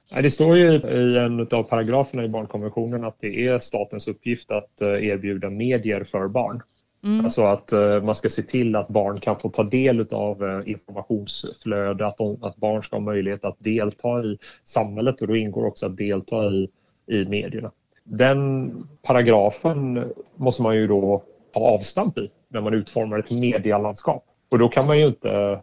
Det 0.10 0.32
står 0.32 0.58
ju 0.58 0.74
i 0.74 1.18
en 1.18 1.48
av 1.52 1.64
paragraferna 1.64 2.24
i 2.24 2.28
barnkonventionen 2.28 3.04
att 3.04 3.20
det 3.20 3.48
är 3.48 3.60
statens 3.60 4.08
uppgift 4.08 4.52
att 4.52 4.82
eh, 4.82 4.88
erbjuda 4.88 5.50
medier 5.50 6.04
för 6.04 6.28
barn. 6.28 6.62
Mm. 7.04 7.26
Alltså 7.26 7.42
att 7.42 7.72
eh, 7.72 8.04
man 8.04 8.16
ska 8.16 8.30
se 8.30 8.42
till 8.42 8.76
att 8.76 8.88
barn 8.88 9.20
kan 9.20 9.40
få 9.40 9.50
ta 9.50 9.64
del 9.64 10.08
av 10.12 10.44
eh, 10.44 10.72
informationsflöde, 10.72 12.08
att, 12.08 12.18
de, 12.18 12.44
att 12.44 12.56
barn 12.56 12.84
ska 12.84 12.96
ha 12.96 13.02
möjlighet 13.02 13.46
att 13.46 13.56
delta 13.60 14.24
i 14.24 14.38
samhället 14.64 15.22
och 15.22 15.28
då 15.28 15.36
ingår 15.36 15.66
också 15.66 15.86
att 15.86 15.98
delta 15.98 16.46
i, 16.46 16.70
i 17.08 17.26
medierna. 17.26 17.72
Den 18.04 18.72
paragrafen 19.02 20.12
måste 20.36 20.62
man 20.62 20.76
ju 20.76 20.88
då 20.88 21.24
ta 21.54 21.60
avstamp 21.60 22.18
i 22.18 22.30
när 22.48 22.62
man 22.62 22.74
utformar 22.74 23.20
ett 23.20 23.32
medielandskap. 23.32 24.26
Och 24.50 24.60
då 24.60 24.70
kan 24.70 24.88
man 24.88 25.00
ju 25.00 25.08
inte 25.08 25.62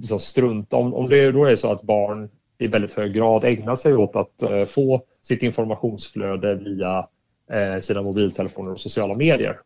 liksom 0.00 0.18
strunta 0.18 0.76
om, 0.76 0.94
om 0.94 1.08
det 1.08 1.32
då 1.32 1.44
är 1.44 1.56
så 1.56 1.72
att 1.72 1.82
barn 1.82 2.28
i 2.62 2.66
väldigt 2.66 2.94
hög 2.94 3.14
grad 3.14 3.44
ägnar 3.44 3.76
sig 3.76 3.94
åt 3.94 4.16
att 4.16 4.42
eh, 4.42 4.64
få 4.64 5.02
sitt 5.22 5.42
informationsflöde 5.42 6.54
via 6.54 7.08
eh, 7.50 7.80
sina 7.80 8.02
mobiltelefoner 8.02 8.72
och 8.72 8.80
sociala 8.80 9.14
medier 9.14 9.58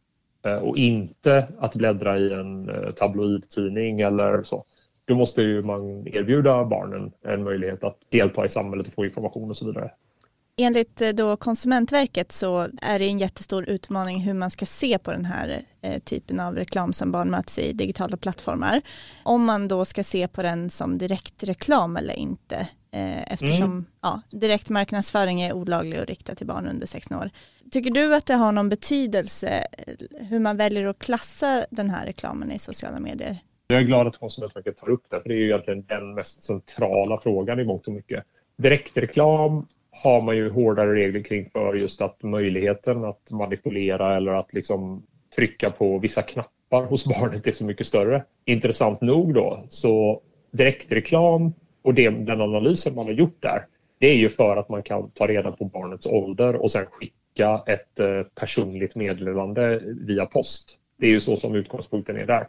eh, 0.45 0.57
och 0.57 0.77
inte 0.77 1.49
att 1.59 1.75
bläddra 1.75 2.19
i 2.19 2.33
en 2.33 2.71
tabloidtidning 2.97 4.01
eller 4.01 4.43
så. 4.43 4.65
Då 5.05 5.15
måste 5.15 5.43
ju 5.43 5.63
man 5.63 6.09
erbjuda 6.09 6.65
barnen 6.65 7.13
en 7.25 7.45
möjlighet 7.45 7.85
att 7.85 7.99
delta 8.09 8.45
i 8.47 8.49
samhället 8.49 8.87
och 8.87 8.93
få 8.93 9.05
information 9.05 9.51
och 9.51 9.57
så 9.57 9.67
vidare. 9.67 9.91
Enligt 10.61 11.01
eh, 11.01 11.09
då 11.09 11.37
Konsumentverket 11.37 12.33
så 12.33 12.69
är 12.83 12.99
det 12.99 13.05
en 13.05 13.19
jättestor 13.19 13.69
utmaning 13.69 14.21
hur 14.21 14.35
man 14.35 14.51
ska 14.51 14.67
se 14.67 14.99
på 14.99 15.11
den 15.11 15.25
här 15.25 15.63
eh, 15.83 15.99
typen 15.99 16.41
av 16.41 16.55
reklam 16.55 16.93
som 16.93 17.13
barn 17.13 17.31
möts 17.31 17.59
i 17.59 17.73
digitala 17.73 18.17
plattformar. 18.17 18.81
Om 19.25 19.45
man 19.45 19.69
då 19.69 19.85
ska 19.85 20.05
se 20.05 20.29
på 20.29 20.43
den 20.43 20.71
som 20.71 20.99
direktreklam 20.99 21.97
eller 21.97 22.15
inte 22.15 22.57
eh, 22.91 23.33
eftersom 23.33 23.65
mm. 23.65 23.85
ja, 24.03 24.23
direktmarknadsföring 24.31 25.43
är 25.43 25.53
olaglig 25.53 26.01
och 26.01 26.07
riktad 26.07 26.35
till 26.35 26.47
barn 26.47 26.69
under 26.69 26.87
16 26.87 27.19
år. 27.19 27.31
Tycker 27.71 27.91
du 27.91 28.15
att 28.15 28.27
det 28.27 28.35
har 28.35 28.53
någon 28.53 28.69
betydelse 28.69 29.67
hur 30.21 30.39
man 30.39 30.57
väljer 30.57 30.87
att 30.87 30.99
klassa 30.99 31.65
den 31.71 31.91
här 31.91 32.07
reklamen 32.07 32.53
i 32.53 32.59
sociala 32.59 33.01
medier? 33.01 33.39
Jag 33.67 33.79
är 33.79 33.85
glad 33.85 34.07
att 34.07 34.19
Konsumentverket 34.19 34.77
tar 34.77 34.91
upp 34.91 35.05
det, 35.11 35.21
för 35.23 35.29
det 35.29 35.35
är 35.35 35.39
ju 35.39 35.47
egentligen 35.47 35.87
den 35.87 36.15
mest 36.15 36.43
centrala 36.43 37.21
frågan 37.21 37.61
i 37.61 37.65
mångt 37.65 37.87
och 37.87 37.93
mycket. 37.93 38.25
Direktreklam 38.59 39.67
har 40.03 40.23
man 40.23 40.37
ju 40.37 40.51
hårdare 40.51 40.95
regler 40.95 41.23
kring 41.23 41.51
för 41.51 41.75
just 41.75 42.03
att 42.03 42.23
möjligheten 42.23 43.05
att 43.05 43.31
manipulera 43.31 44.17
eller 44.17 44.33
att 44.33 44.55
liksom 44.55 45.07
trycka 45.37 45.71
på 45.71 45.99
vissa 45.99 46.23
knappar 46.23 46.85
hos 46.85 47.07
barnet 47.07 47.47
är 47.47 47.53
så 47.53 47.65
mycket 47.65 47.87
större. 47.87 48.25
Intressant 48.45 49.01
nog 49.01 49.35
då 49.35 49.65
så 49.69 50.23
direktreklam 50.51 51.53
och 51.83 51.95
det, 51.95 52.11
den 52.11 52.41
analysen 52.41 52.95
man 52.95 53.07
har 53.07 53.13
gjort 53.13 53.43
där 53.43 53.67
det 53.99 54.07
är 54.07 54.17
ju 54.17 54.29
för 54.29 54.57
att 54.57 54.69
man 54.69 54.83
kan 54.83 55.11
ta 55.11 55.27
reda 55.27 55.53
på 55.53 55.65
barnets 55.65 56.07
ålder 56.07 56.57
och 56.57 56.73
sen 56.73 56.87
skicka 56.87 57.63
ett 57.67 58.01
eh, 58.01 58.23
personligt 58.41 58.95
meddelande 58.95 59.83
via 59.85 60.27
post. 60.27 60.79
Det 60.99 61.07
är 61.07 61.11
ju 61.11 61.21
så 61.21 61.37
som 61.37 61.55
utgångspunkten 61.55 62.17
är 62.17 62.27
där. 62.27 62.49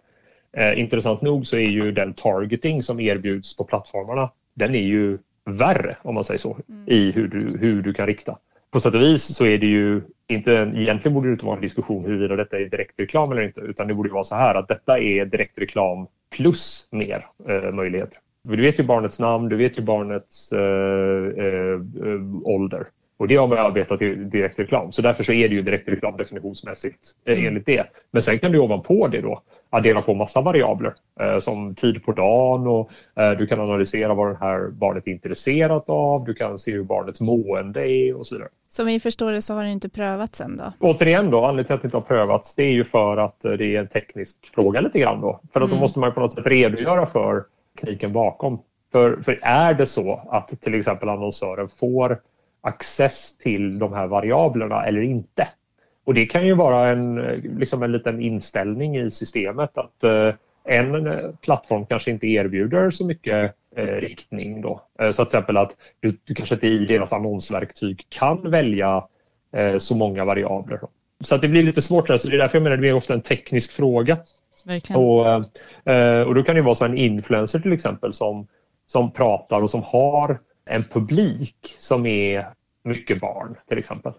Eh, 0.58 0.80
intressant 0.80 1.22
nog 1.22 1.48
så 1.48 1.56
är 1.56 1.70
ju 1.70 1.92
den 1.92 2.14
targeting 2.14 2.84
som 2.84 3.00
erbjuds 3.00 3.58
på 3.58 3.64
plattformarna 3.64 4.32
den 4.58 4.76
är 4.76 4.84
ju 4.84 5.18
värre, 5.48 5.98
om 6.02 6.16
man 6.16 6.24
säger 6.24 6.40
så, 6.40 6.58
mm. 6.70 6.84
i 6.88 7.12
hur 7.12 7.28
du, 7.28 7.58
hur 7.58 7.82
du 7.82 7.94
kan 7.94 8.08
rikta. 8.08 8.38
på 8.72 8.80
sätt 8.80 8.94
och 8.94 9.02
vis 9.02 9.24
så 9.24 9.46
är 9.46 9.58
det 9.58 9.68
ju 9.68 10.02
inte, 10.28 10.52
egentligen 10.76 11.14
borde 11.14 11.28
det 11.28 11.32
inte 11.32 11.46
vara 11.46 11.56
en 11.56 11.62
diskussion 11.62 12.06
huruvida 12.06 12.36
detta 12.36 12.60
är 12.60 12.66
direktreklam 12.66 13.32
eller 13.32 13.42
inte, 13.42 13.62
utan 13.62 13.88
det 13.88 13.94
borde 13.94 14.10
vara 14.10 14.24
så 14.24 14.36
här 14.36 14.56
att 14.56 14.68
detta 14.68 15.00
är 15.00 15.26
direktreklam 15.26 16.08
plus 16.30 16.88
mer 16.92 17.26
eh, 17.50 17.72
möjligheter. 17.72 18.20
Du 18.44 18.62
vet 18.62 18.80
ju 18.80 18.84
barnets 18.84 19.20
namn, 19.20 19.50
du 19.50 19.56
vet 19.56 19.78
ju 19.78 19.82
barnets 19.82 20.52
eh, 20.52 21.46
eh, 21.46 21.82
ålder. 22.44 22.88
Och 23.18 23.28
det 23.28 23.36
har 23.36 23.48
man 23.48 23.58
arbetat 23.58 24.02
i 24.02 24.16
direktreklam. 24.16 24.92
Så 24.92 25.02
därför 25.02 25.24
så 25.24 25.32
är 25.32 25.50
det 25.50 25.56
ju 25.56 25.62
direktreklam 25.62 26.18
definitionsmässigt 26.18 27.00
eh, 27.26 27.34
mm. 27.34 27.48
enligt 27.48 27.66
det. 27.66 27.88
Men 28.12 28.22
sen 28.22 28.40
kan 28.40 28.52
du 28.52 28.60
ovanpå 28.60 29.08
det 29.08 29.22
då 29.22 29.42
addera 29.70 30.02
på 30.02 30.14
massa 30.14 30.42
variabler 30.42 30.94
eh, 31.20 31.40
som 31.40 31.76
tid 31.76 32.04
på 32.06 32.12
dagen 32.12 32.68
och 32.68 32.92
eh, 33.16 33.32
du 33.32 33.48
kan 33.48 33.60
analysera 33.60 34.14
vad 34.14 34.32
det 34.32 34.38
här 34.40 34.70
barnet 34.70 35.08
är 35.08 35.12
intresserat 35.12 35.90
av. 35.90 36.26
Du 36.26 36.34
kan 36.34 36.60
se 36.60 36.72
hur 36.72 36.84
barnets 36.84 37.22
mående 37.22 37.92
är 37.92 38.16
och 38.16 38.28
så 38.28 38.36
vidare. 38.36 38.50
Som 38.68 38.86
vi 38.86 39.00
förstår 39.00 39.32
det 39.32 39.42
så 39.42 39.54
har 39.54 39.64
det 39.64 39.70
inte 39.70 39.90
prövats 39.90 40.42
än 40.42 40.58
då? 40.58 40.74
Återigen 40.80 41.32
då, 41.32 41.38
anledningen 41.38 41.66
till 41.66 41.76
att 41.76 41.82
det 41.82 41.86
inte 41.86 41.98
har 41.98 42.02
prövats 42.02 42.56
det 42.56 42.64
är 42.64 42.74
ju 42.74 42.86
för 42.86 43.18
att 43.18 43.46
eh, 43.46 43.52
det 43.52 43.76
är 43.76 43.80
en 43.80 43.88
teknisk 43.88 44.52
fråga 44.56 44.82
lite 44.82 45.00
grann 45.00 45.22
då. 45.22 45.40
För 45.54 45.62
att 45.62 45.68
mm. 45.68 45.76
då 45.76 45.82
måste 45.82 46.00
man 46.00 46.14
på 46.14 46.20
något 46.20 46.34
sätt 46.34 46.46
redogöra 46.46 47.06
för 47.06 47.44
tekniken 47.80 48.14
bakom. 48.14 48.60
För, 48.92 49.22
för 49.26 49.40
är 49.42 49.74
det 49.74 49.88
så 49.88 50.22
att 50.32 50.62
till 50.62 50.76
exempel 50.76 51.10
annonsören 51.10 51.70
får 51.80 52.20
access 52.62 53.38
till 53.38 53.80
de 53.80 53.94
här 53.94 54.08
variablerna 54.08 54.86
eller 54.86 55.02
inte? 55.02 55.48
Och 56.06 56.14
det 56.14 56.26
kan 56.26 56.46
ju 56.46 56.54
vara 56.54 56.88
en, 56.88 57.16
liksom 57.60 57.84
en 57.84 57.92
liten 57.92 58.22
inställning 58.22 58.98
i 58.98 59.12
systemet 59.12 59.78
att 59.78 60.04
eh, 60.04 60.34
en 60.68 61.18
plattform 61.42 61.86
kanske 61.86 62.12
inte 62.12 62.28
erbjuder 62.28 62.92
så 62.92 63.06
mycket 63.06 63.54
eh, 63.76 63.86
riktning 63.86 64.62
då. 64.62 64.82
Eh, 65.00 65.12
så 65.12 65.26
till 65.26 65.38
exempel 65.38 65.58
att 65.58 65.76
du, 66.00 66.18
du, 66.24 66.34
kanske 66.34 66.56
inte 66.56 66.68
i 66.68 66.86
deras 66.86 67.14
annonsverktyg 67.14 68.06
kan 68.10 68.52
välja 68.52 69.04
eh, 69.54 69.78
så 69.78 69.96
många 69.96 70.26
variabler. 70.26 70.80
Så 71.20 71.36
att 71.36 71.42
det 71.42 71.48
blir 71.48 71.64
lite 71.64 71.82
svårt 71.82 72.08
där, 72.08 72.18
så 72.18 72.30
det 72.30 72.36
är 72.36 72.38
därför 72.38 72.58
jag 72.58 72.64
menar 72.64 72.76
att 72.76 72.82
det 72.82 72.90
är 72.90 72.94
ofta 72.94 73.14
en 73.14 73.22
teknisk 73.22 73.72
fråga. 73.72 74.18
Och, 74.96 75.28
eh, 75.94 76.22
och 76.22 76.36
då 76.36 76.44
kan 76.44 76.56
det 76.56 76.62
vara 76.62 76.76
så 76.76 76.86
en 76.86 76.98
influencer 76.98 77.60
till 77.60 77.74
exempel 77.74 78.14
som, 78.14 78.48
som 78.88 79.12
pratar 79.12 79.62
och 79.62 79.72
som 79.72 79.84
har 79.84 80.40
en 80.68 80.84
publik 80.84 81.76
som 81.80 82.06
är 82.06 82.48
mycket 82.84 83.22
barn 83.22 83.56
till 83.68 83.78
exempel. 83.78 84.14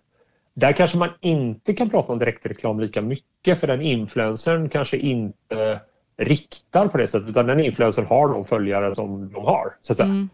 Där 0.55 0.73
kanske 0.73 0.99
man 0.99 1.11
inte 1.21 1.75
kan 1.75 1.91
prata 1.91 2.13
om 2.13 2.19
direktreklam 2.19 2.81
lika 2.81 3.03
mycket 3.03 3.61
för 3.61 3.67
den 3.67 3.83
influencern 3.83 4.69
kanske 4.69 4.97
inte 4.97 5.81
riktar 6.17 6.89
på 6.89 6.99
det 6.99 7.09
sättet 7.09 7.29
utan 7.29 7.47
den 7.47 7.61
influencern 7.61 8.07
har 8.07 8.29
de 8.29 8.45
följare 8.45 8.95
som 8.95 9.33
de 9.33 9.45
har. 9.45 9.77
Så 9.83 9.93
att. 9.93 10.01
Mm. 10.01 10.29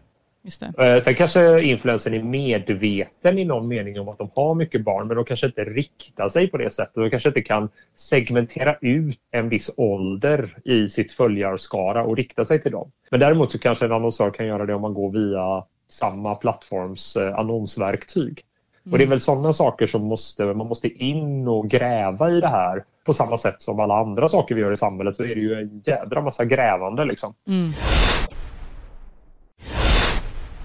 Eh, 0.77 1.03
sen 1.03 1.15
kanske 1.15 1.61
influencern 1.61 2.13
är 2.13 2.23
medveten 2.23 3.39
i 3.39 3.45
någon 3.45 3.67
mening 3.67 3.99
om 3.99 4.09
att 4.09 4.17
de 4.17 4.29
har 4.35 4.55
mycket 4.55 4.83
barn 4.83 5.07
men 5.07 5.15
de 5.15 5.25
kanske 5.25 5.45
inte 5.45 5.63
riktar 5.63 6.29
sig 6.29 6.47
på 6.47 6.57
det 6.57 6.73
sättet. 6.73 6.95
De 6.95 7.09
kanske 7.09 7.29
inte 7.29 7.41
kan 7.41 7.69
segmentera 7.95 8.75
ut 8.81 9.19
en 9.31 9.49
viss 9.49 9.71
ålder 9.77 10.57
i 10.63 10.89
sitt 10.89 11.11
följarskara 11.11 12.03
och 12.03 12.17
rikta 12.17 12.45
sig 12.45 12.61
till 12.61 12.71
dem. 12.71 12.91
Men 13.11 13.19
däremot 13.19 13.51
så 13.51 13.59
kanske 13.59 13.85
en 13.85 13.91
annonsör 13.91 14.31
kan 14.31 14.47
göra 14.47 14.65
det 14.65 14.73
om 14.73 14.81
man 14.81 14.93
går 14.93 15.11
via 15.11 15.63
samma 15.87 16.35
plattforms 16.35 17.15
eh, 17.15 17.39
annonsverktyg. 17.39 18.43
Och 18.91 18.97
det 18.97 19.03
är 19.03 19.07
väl 19.07 19.21
sådana 19.21 19.53
saker 19.53 19.87
som 19.87 20.03
måste, 20.03 20.45
man 20.45 20.67
måste 20.67 20.87
in 20.87 21.47
och 21.47 21.69
gräva 21.69 22.31
i 22.31 22.41
det 22.41 22.47
här. 22.47 22.83
På 23.05 23.13
samma 23.13 23.37
sätt 23.37 23.61
som 23.61 23.79
alla 23.79 23.99
andra 23.99 24.29
saker 24.29 24.55
vi 24.55 24.61
gör 24.61 24.71
i 24.71 24.77
samhället 24.77 25.15
så 25.15 25.23
är 25.23 25.35
det 25.35 25.41
ju 25.41 25.53
en 25.53 25.81
jädra 25.85 26.21
massa 26.21 26.45
grävande 26.45 27.05
liksom. 27.05 27.33
Mm. 27.47 27.71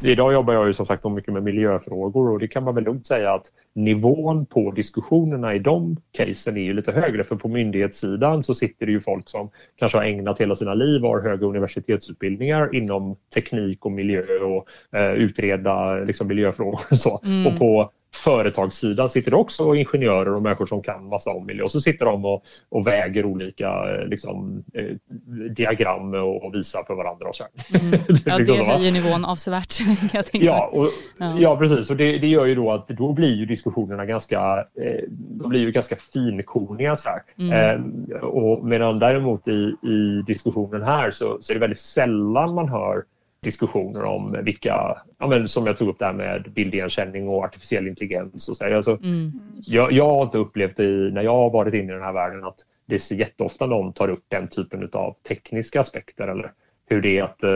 Idag 0.03 0.33
jobbar 0.33 0.55
jag 0.55 0.67
ju 0.67 0.75
som 0.75 0.87
sagt 0.87 1.05
mycket 1.05 1.35
med 1.35 1.43
miljöfrågor 1.43 2.31
och 2.31 2.39
det 2.39 2.49
kan 2.49 2.65
man 2.65 2.75
väl 2.75 2.85
lugnt 2.85 3.07
säga 3.07 3.33
att 3.33 3.47
nivån 3.75 4.47
på 4.47 4.71
diskussionerna 4.71 5.55
i 5.55 5.59
de 5.59 5.97
casen 6.13 6.57
är 6.57 6.61
ju 6.61 6.75
lite 6.75 6.93
högre 6.93 7.25
för 7.25 7.37
på 7.37 7.49
myndighetssidan 7.49 8.45
så 8.45 8.55
sitter 8.55 8.87
det 8.87 8.93
ju 8.93 9.01
folk 9.01 9.29
som 9.29 9.51
kanske 9.77 9.99
har 9.99 10.05
ägnat 10.05 10.41
hela 10.41 10.57
sina 10.57 10.75
liv 10.75 11.05
och 11.05 11.11
har 11.11 11.21
höga 11.21 11.47
universitetsutbildningar 11.47 12.75
inom 12.75 13.17
teknik 13.35 13.87
och 13.87 13.93
miljö 13.93 14.25
och 14.39 14.67
eh, 14.99 15.13
utreda 15.13 15.95
liksom, 15.95 16.29
miljöfrågor 16.29 16.81
och 16.91 16.99
så. 16.99 17.21
Mm. 17.25 17.47
Och 17.47 17.59
på 17.59 17.91
företagssidan 18.15 19.09
sitter 19.09 19.35
också 19.35 19.75
ingenjörer 19.75 20.35
och 20.35 20.43
människor 20.43 20.67
som 20.67 20.83
kan 20.83 21.09
massa 21.09 21.31
om 21.31 21.47
miljö 21.47 21.65
och 21.65 21.71
så 21.71 21.81
sitter 21.81 22.07
de 22.07 22.25
och, 22.25 22.45
och 22.69 22.87
väger 22.87 23.25
olika 23.25 23.69
eh, 23.69 24.07
liksom, 24.07 24.65
eh, 24.75 24.97
diagram 25.51 26.15
och, 26.15 26.45
och, 26.45 26.55
visar 26.55 26.85
för 26.87 26.95
varandra. 26.95 27.29
Och 27.29 27.37
så 27.37 27.45
mm. 27.75 27.91
Ja, 28.27 28.33
det 28.33 28.39
liksom 28.39 28.67
höjer 28.67 28.93
nivån 28.93 29.25
avsevärt. 29.25 29.79
Kan 30.01 30.09
jag 30.13 30.27
tänka. 30.27 30.47
Ja, 30.47 30.71
och, 30.73 30.89
ja. 31.19 31.37
ja, 31.39 31.57
precis. 31.57 31.91
Och 31.91 31.97
det, 31.97 32.19
det, 32.19 32.27
gör 32.27 32.47
ju 32.47 32.55
då 32.55 32.73
att 32.73 32.89
då 32.89 33.13
blir 33.13 33.35
ju 33.35 33.47
diskussionerna 33.47 34.07
ganska, 34.07 34.59
eh, 34.59 35.05
de 35.11 35.49
blir 35.49 35.61
ju 35.61 35.73
ganska 35.73 35.97
finkorniga. 35.97 36.97
Så 36.97 37.09
mm. 37.39 37.53
eh, 38.13 38.21
och 38.21 38.65
medan 38.65 38.99
däremot 38.99 39.49
i, 39.49 39.75
i 39.83 40.23
diskussionen 40.27 40.83
här 40.83 41.11
så, 41.11 41.39
så 41.41 41.53
är 41.53 41.55
det 41.55 41.61
väldigt 41.61 41.81
sällan 41.81 42.55
man 42.55 42.69
hör 42.69 43.05
diskussioner 43.43 44.05
om 44.05 44.37
vilka, 44.43 45.03
ja, 45.19 45.27
men 45.27 45.49
som 45.49 45.67
jag 45.67 45.79
tog 45.79 45.89
upp 45.89 45.99
där 45.99 46.13
med 46.13 46.53
bildigenkänning 46.53 47.29
och 47.29 47.45
artificiell 47.45 47.89
intelligens. 47.89 48.49
Och 48.49 48.57
så 48.57 48.77
alltså, 48.77 48.99
mm. 49.03 49.33
jag, 49.67 49.93
jag 49.93 50.07
har 50.09 50.23
inte 50.23 50.39
upplevt 50.39 50.77
det 50.77 51.13
när 51.13 51.23
jag 51.23 51.35
har 51.35 51.51
varit 51.51 51.75
inne 51.75 51.93
i 51.93 51.95
den 51.95 52.03
här 52.03 52.13
världen 52.13 52.45
att 52.45 52.67
det 52.87 52.95
är 52.95 52.99
så 52.99 53.15
jätteofta 53.15 53.67
någon 53.67 53.93
tar 53.93 54.09
upp 54.09 54.25
den 54.29 54.49
typen 54.49 54.91
av 54.93 55.17
tekniska 55.29 55.81
aspekter 55.81 56.29
eller 56.29 56.53
hur 56.91 57.01
det 57.01 57.19
är 57.19 57.23
att 57.23 57.43
eh, 57.43 57.51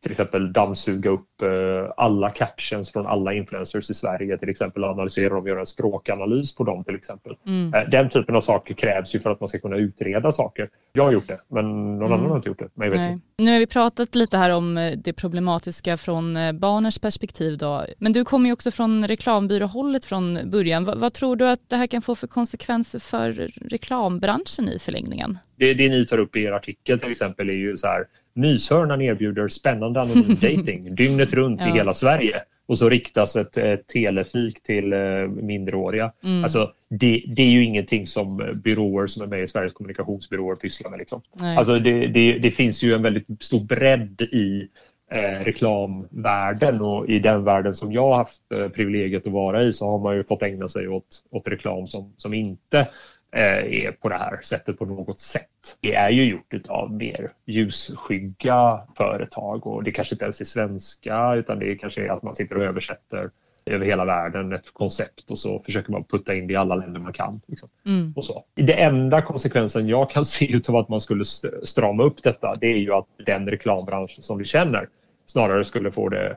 till 0.00 0.10
exempel 0.10 0.52
dammsuga 0.52 1.10
upp 1.10 1.42
eh, 1.42 1.92
alla 1.96 2.30
captions 2.30 2.92
från 2.92 3.06
alla 3.06 3.34
influencers 3.34 3.90
i 3.90 3.94
Sverige 3.94 4.38
till 4.38 4.48
exempel 4.48 4.84
analysera 4.84 5.28
dem 5.28 5.42
och 5.42 5.48
göra 5.48 5.60
en 5.60 5.66
språkanalys 5.66 6.56
på 6.56 6.64
dem 6.64 6.84
till 6.84 6.94
exempel. 6.94 7.36
Mm. 7.46 7.74
Eh, 7.74 7.90
den 7.90 8.08
typen 8.08 8.36
av 8.36 8.40
saker 8.40 8.74
krävs 8.74 9.14
ju 9.14 9.20
för 9.20 9.30
att 9.30 9.40
man 9.40 9.48
ska 9.48 9.58
kunna 9.58 9.76
utreda 9.76 10.32
saker. 10.32 10.68
Jag 10.92 11.04
har 11.04 11.12
gjort 11.12 11.28
det 11.28 11.40
men 11.48 11.64
någon 11.98 12.06
mm. 12.06 12.12
annan 12.12 12.30
har 12.30 12.36
inte 12.36 12.48
gjort 12.48 12.58
det. 12.58 12.68
Men 12.74 12.90
vet. 12.90 13.20
Nu 13.38 13.52
har 13.52 13.58
vi 13.58 13.66
pratat 13.66 14.14
lite 14.14 14.38
här 14.38 14.50
om 14.50 14.94
det 14.96 15.12
problematiska 15.12 15.96
från 15.96 16.38
barnens 16.58 16.98
perspektiv 16.98 17.58
då. 17.58 17.84
Men 17.98 18.12
du 18.12 18.24
kommer 18.24 18.46
ju 18.46 18.52
också 18.52 18.70
från 18.70 19.08
reklambyråhållet 19.08 20.04
från 20.04 20.50
början. 20.50 20.84
V 20.84 20.92
vad 20.96 21.12
tror 21.12 21.36
du 21.36 21.48
att 21.48 21.68
det 21.68 21.76
här 21.76 21.86
kan 21.86 22.02
få 22.02 22.14
för 22.14 22.26
konsekvenser 22.26 22.98
för 22.98 23.32
reklambranschen 23.70 24.68
i 24.68 24.78
förlängningen? 24.78 25.38
Det, 25.56 25.74
det 25.74 25.88
ni 25.88 26.06
tar 26.06 26.18
upp 26.18 26.36
i 26.36 26.42
er 26.42 26.52
artikel 26.52 27.00
till 27.00 27.10
exempel 27.10 27.48
är 27.48 27.54
ju 27.54 27.76
så 27.76 27.86
här 27.86 28.04
Myshörnan 28.36 29.02
erbjuder 29.02 29.48
spännande 29.48 30.00
anonym 30.00 30.36
dating 30.40 30.94
dygnet 30.94 31.32
runt 31.32 31.60
ja. 31.60 31.68
i 31.68 31.72
hela 31.72 31.94
Sverige 31.94 32.42
och 32.66 32.78
så 32.78 32.88
riktas 32.88 33.36
ett, 33.36 33.56
ett 33.56 33.86
telefik 33.86 34.62
till 34.62 34.92
uh, 34.92 35.28
minderåriga. 35.28 36.12
Mm. 36.24 36.44
Alltså, 36.44 36.72
det, 36.90 37.24
det, 37.26 37.42
är 37.42 37.50
ju 37.50 37.64
ingenting 37.64 38.06
som 38.06 38.54
byråer 38.64 39.06
som 39.06 39.22
är 39.22 39.26
med 39.26 39.42
i 39.42 39.48
Sveriges 39.48 39.72
kommunikationsbyråer 39.72 40.56
pysslar 40.56 40.90
med. 40.90 40.98
Liksom. 40.98 41.20
Alltså, 41.58 41.78
det, 41.78 42.06
det, 42.06 42.38
det, 42.38 42.50
finns 42.50 42.82
ju 42.82 42.94
en 42.94 43.02
väldigt 43.02 43.26
stor 43.40 43.60
bredd 43.60 44.22
i 44.22 44.68
eh, 45.10 45.44
reklamvärlden 45.44 46.80
och 46.80 47.08
i 47.08 47.18
den 47.18 47.44
världen 47.44 47.74
som 47.74 47.92
jag 47.92 48.08
har 48.08 48.16
haft 48.16 48.42
eh, 48.54 48.68
privilegiet 48.68 49.26
att 49.26 49.32
vara 49.32 49.62
i 49.62 49.72
så 49.72 49.90
har 49.90 49.98
man 49.98 50.16
ju 50.16 50.24
fått 50.24 50.42
ägna 50.42 50.68
sig 50.68 50.88
åt, 50.88 51.24
åt 51.30 51.48
reklam 51.48 51.86
som, 51.86 52.12
som 52.16 52.34
inte 52.34 52.78
Eh, 52.78 52.86
är 53.32 53.92
på 53.92 54.08
det 54.08 54.14
här 54.14 54.40
sättet 54.42 54.78
på 54.78 54.84
något 54.84 55.20
sätt. 55.20 55.76
Det 55.80 55.94
är 55.94 56.10
ju 56.10 56.24
gjort 56.24 56.68
av 56.68 56.92
mer 56.92 57.32
ljusskygga 57.46 58.80
företag 58.96 59.66
och 59.66 59.84
det 59.84 59.92
kanske 59.92 60.14
inte 60.14 60.24
ens 60.24 60.40
är 60.40 60.44
svenska 60.44 61.34
utan 61.34 61.58
det 61.58 61.74
kanske 61.74 62.06
är 62.06 62.08
att 62.08 62.22
man 62.22 62.36
sitter 62.36 62.56
och 62.56 62.64
översätter 62.64 63.30
över 63.66 63.86
hela 63.86 64.04
världen 64.04 64.52
ett 64.52 64.72
koncept 64.72 65.30
och 65.30 65.38
så 65.38 65.62
försöker 65.62 65.92
man 65.92 66.04
putta 66.04 66.34
in 66.34 66.46
det 66.46 66.52
i 66.52 66.56
alla 66.56 66.74
länder 66.74 67.00
man 67.00 67.12
kan. 67.12 67.40
Liksom. 67.46 67.68
Mm. 67.86 68.12
Och 68.16 68.24
så. 68.24 68.44
Det 68.54 68.82
enda 68.82 69.22
konsekvensen 69.22 69.88
jag 69.88 70.10
kan 70.10 70.24
se 70.24 70.52
utav 70.52 70.76
att 70.76 70.88
man 70.88 71.00
skulle 71.00 71.24
strama 71.62 72.02
upp 72.02 72.22
detta 72.22 72.54
det 72.60 72.66
är 72.66 72.76
ju 72.76 72.92
att 72.92 73.06
den 73.26 73.48
reklambranschen 73.50 74.22
som 74.22 74.38
vi 74.38 74.44
känner 74.44 74.88
snarare 75.26 75.64
skulle 75.64 75.90
få 75.90 76.08
det 76.08 76.36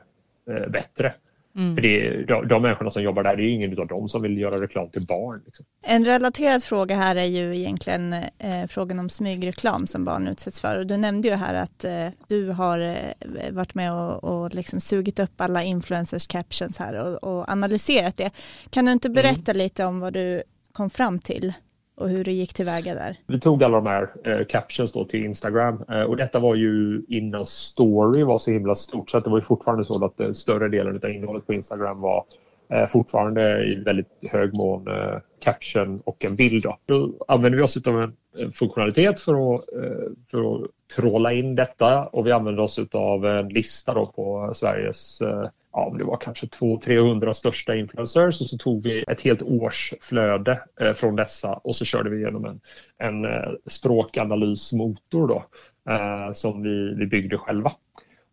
eh, 0.50 0.68
bättre. 0.68 1.14
Mm. 1.56 1.74
För 1.74 1.82
det, 1.82 2.24
de, 2.24 2.48
de 2.48 2.62
människorna 2.62 2.90
som 2.90 3.02
jobbar 3.02 3.22
där, 3.22 3.36
det 3.36 3.42
är 3.42 3.48
ingen 3.48 3.78
av 3.78 3.86
dem 3.86 4.08
som 4.08 4.22
vill 4.22 4.38
göra 4.38 4.60
reklam 4.60 4.90
till 4.90 5.06
barn. 5.06 5.42
Liksom. 5.46 5.66
En 5.82 6.04
relaterad 6.04 6.64
fråga 6.64 6.96
här 6.96 7.16
är 7.16 7.24
ju 7.24 7.56
egentligen 7.56 8.12
eh, 8.12 8.66
frågan 8.68 8.98
om 8.98 9.10
smygreklam 9.10 9.86
som 9.86 10.04
barn 10.04 10.28
utsätts 10.28 10.60
för. 10.60 10.78
Och 10.78 10.86
du 10.86 10.96
nämnde 10.96 11.28
ju 11.28 11.34
här 11.34 11.54
att 11.54 11.84
eh, 11.84 12.08
du 12.28 12.50
har 12.50 12.80
eh, 12.80 13.50
varit 13.50 13.74
med 13.74 13.92
och, 13.92 14.24
och 14.24 14.54
liksom 14.54 14.80
sugit 14.80 15.18
upp 15.18 15.40
alla 15.40 15.62
influencers 15.62 16.26
captions 16.26 16.78
här 16.78 16.94
och, 16.94 17.38
och 17.38 17.48
analyserat 17.50 18.16
det. 18.16 18.30
Kan 18.70 18.84
du 18.86 18.92
inte 18.92 19.08
mm. 19.08 19.14
berätta 19.14 19.50
mm. 19.50 19.58
lite 19.58 19.84
om 19.84 20.00
vad 20.00 20.12
du 20.12 20.42
kom 20.72 20.90
fram 20.90 21.18
till? 21.18 21.52
Och 22.00 22.08
hur 22.08 22.24
det 22.24 22.32
gick 22.32 22.54
tillväga 22.54 22.94
där? 22.94 23.16
Vi 23.26 23.40
tog 23.40 23.64
alla 23.64 23.76
de 23.76 23.86
här 23.86 24.10
eh, 24.24 24.46
captions 24.46 24.92
då 24.92 25.04
till 25.04 25.24
Instagram 25.24 25.84
eh, 25.88 26.02
och 26.02 26.16
detta 26.16 26.38
var 26.38 26.54
ju 26.54 27.02
innan 27.08 27.46
story 27.46 28.22
var 28.22 28.38
så 28.38 28.50
himla 28.50 28.74
stort 28.74 29.10
så 29.10 29.18
att 29.18 29.24
det 29.24 29.30
var 29.30 29.38
ju 29.38 29.44
fortfarande 29.44 29.84
så 29.84 30.04
att 30.04 30.20
eh, 30.20 30.32
större 30.32 30.68
delen 30.68 31.00
av 31.04 31.10
innehållet 31.10 31.46
på 31.46 31.54
Instagram 31.54 32.00
var 32.00 32.24
Eh, 32.72 32.86
fortfarande 32.86 33.64
i 33.64 33.74
väldigt 33.74 34.08
hög 34.22 34.54
mån 34.54 34.88
eh, 34.88 35.18
caption 35.40 36.00
och 36.04 36.24
en 36.24 36.36
bild. 36.36 36.62
Då, 36.62 36.78
då 36.86 37.12
använder 37.28 37.56
vi 37.56 37.64
oss 37.64 37.86
av 37.86 38.00
en, 38.00 38.16
en 38.38 38.52
funktionalitet 38.52 39.20
för 39.20 39.54
att, 39.54 39.60
eh, 39.72 40.12
för 40.30 40.54
att 40.54 40.70
tråla 40.96 41.32
in 41.32 41.54
detta 41.54 42.06
och 42.06 42.26
vi 42.26 42.32
använder 42.32 42.62
oss 42.62 42.78
av 42.92 43.26
en 43.26 43.48
lista 43.48 43.94
då 43.94 44.06
på 44.06 44.50
Sveriges 44.54 45.20
eh, 45.20 45.48
ja, 45.72 45.94
det 45.98 46.04
var 46.04 46.16
kanske 46.16 46.46
200-300 46.46 47.32
största 47.32 47.76
influencers 47.76 48.40
och 48.40 48.46
så 48.46 48.58
tog 48.58 48.82
vi 48.82 49.04
ett 49.08 49.20
helt 49.20 49.42
årsflöde 49.42 50.60
eh, 50.80 50.92
från 50.92 51.16
dessa 51.16 51.54
och 51.54 51.76
så 51.76 51.84
körde 51.84 52.10
vi 52.10 52.16
igenom 52.16 52.44
en, 52.44 52.60
en 52.98 53.24
eh, 53.24 53.50
språkanalysmotor 53.66 55.28
då, 55.28 55.44
eh, 55.92 56.32
som 56.32 56.62
vi, 56.62 56.94
vi 56.94 57.06
byggde 57.06 57.38
själva 57.38 57.72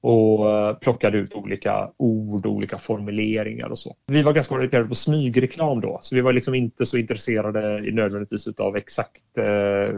och 0.02 0.80
plockade 0.82 1.18
ut 1.18 1.34
olika 1.34 1.92
ord 1.98 2.46
och 2.46 2.52
olika 2.52 2.78
formuleringar 2.78 3.70
och 3.70 3.80
så. 3.80 3.96
Vi 4.08 4.22
var 4.22 4.34
ganska 4.34 4.56
orienterade 4.56 4.88
på 4.88 4.96
smygreklam 4.96 5.82
då, 5.82 6.00
så 6.02 6.16
vi 6.16 6.22
var 6.22 6.34
liksom 6.34 6.56
inte 6.56 6.86
så 6.86 6.98
intresserade 6.98 7.92
nödvändigtvis 7.92 8.48
av 8.48 8.78
exakt 8.78 9.22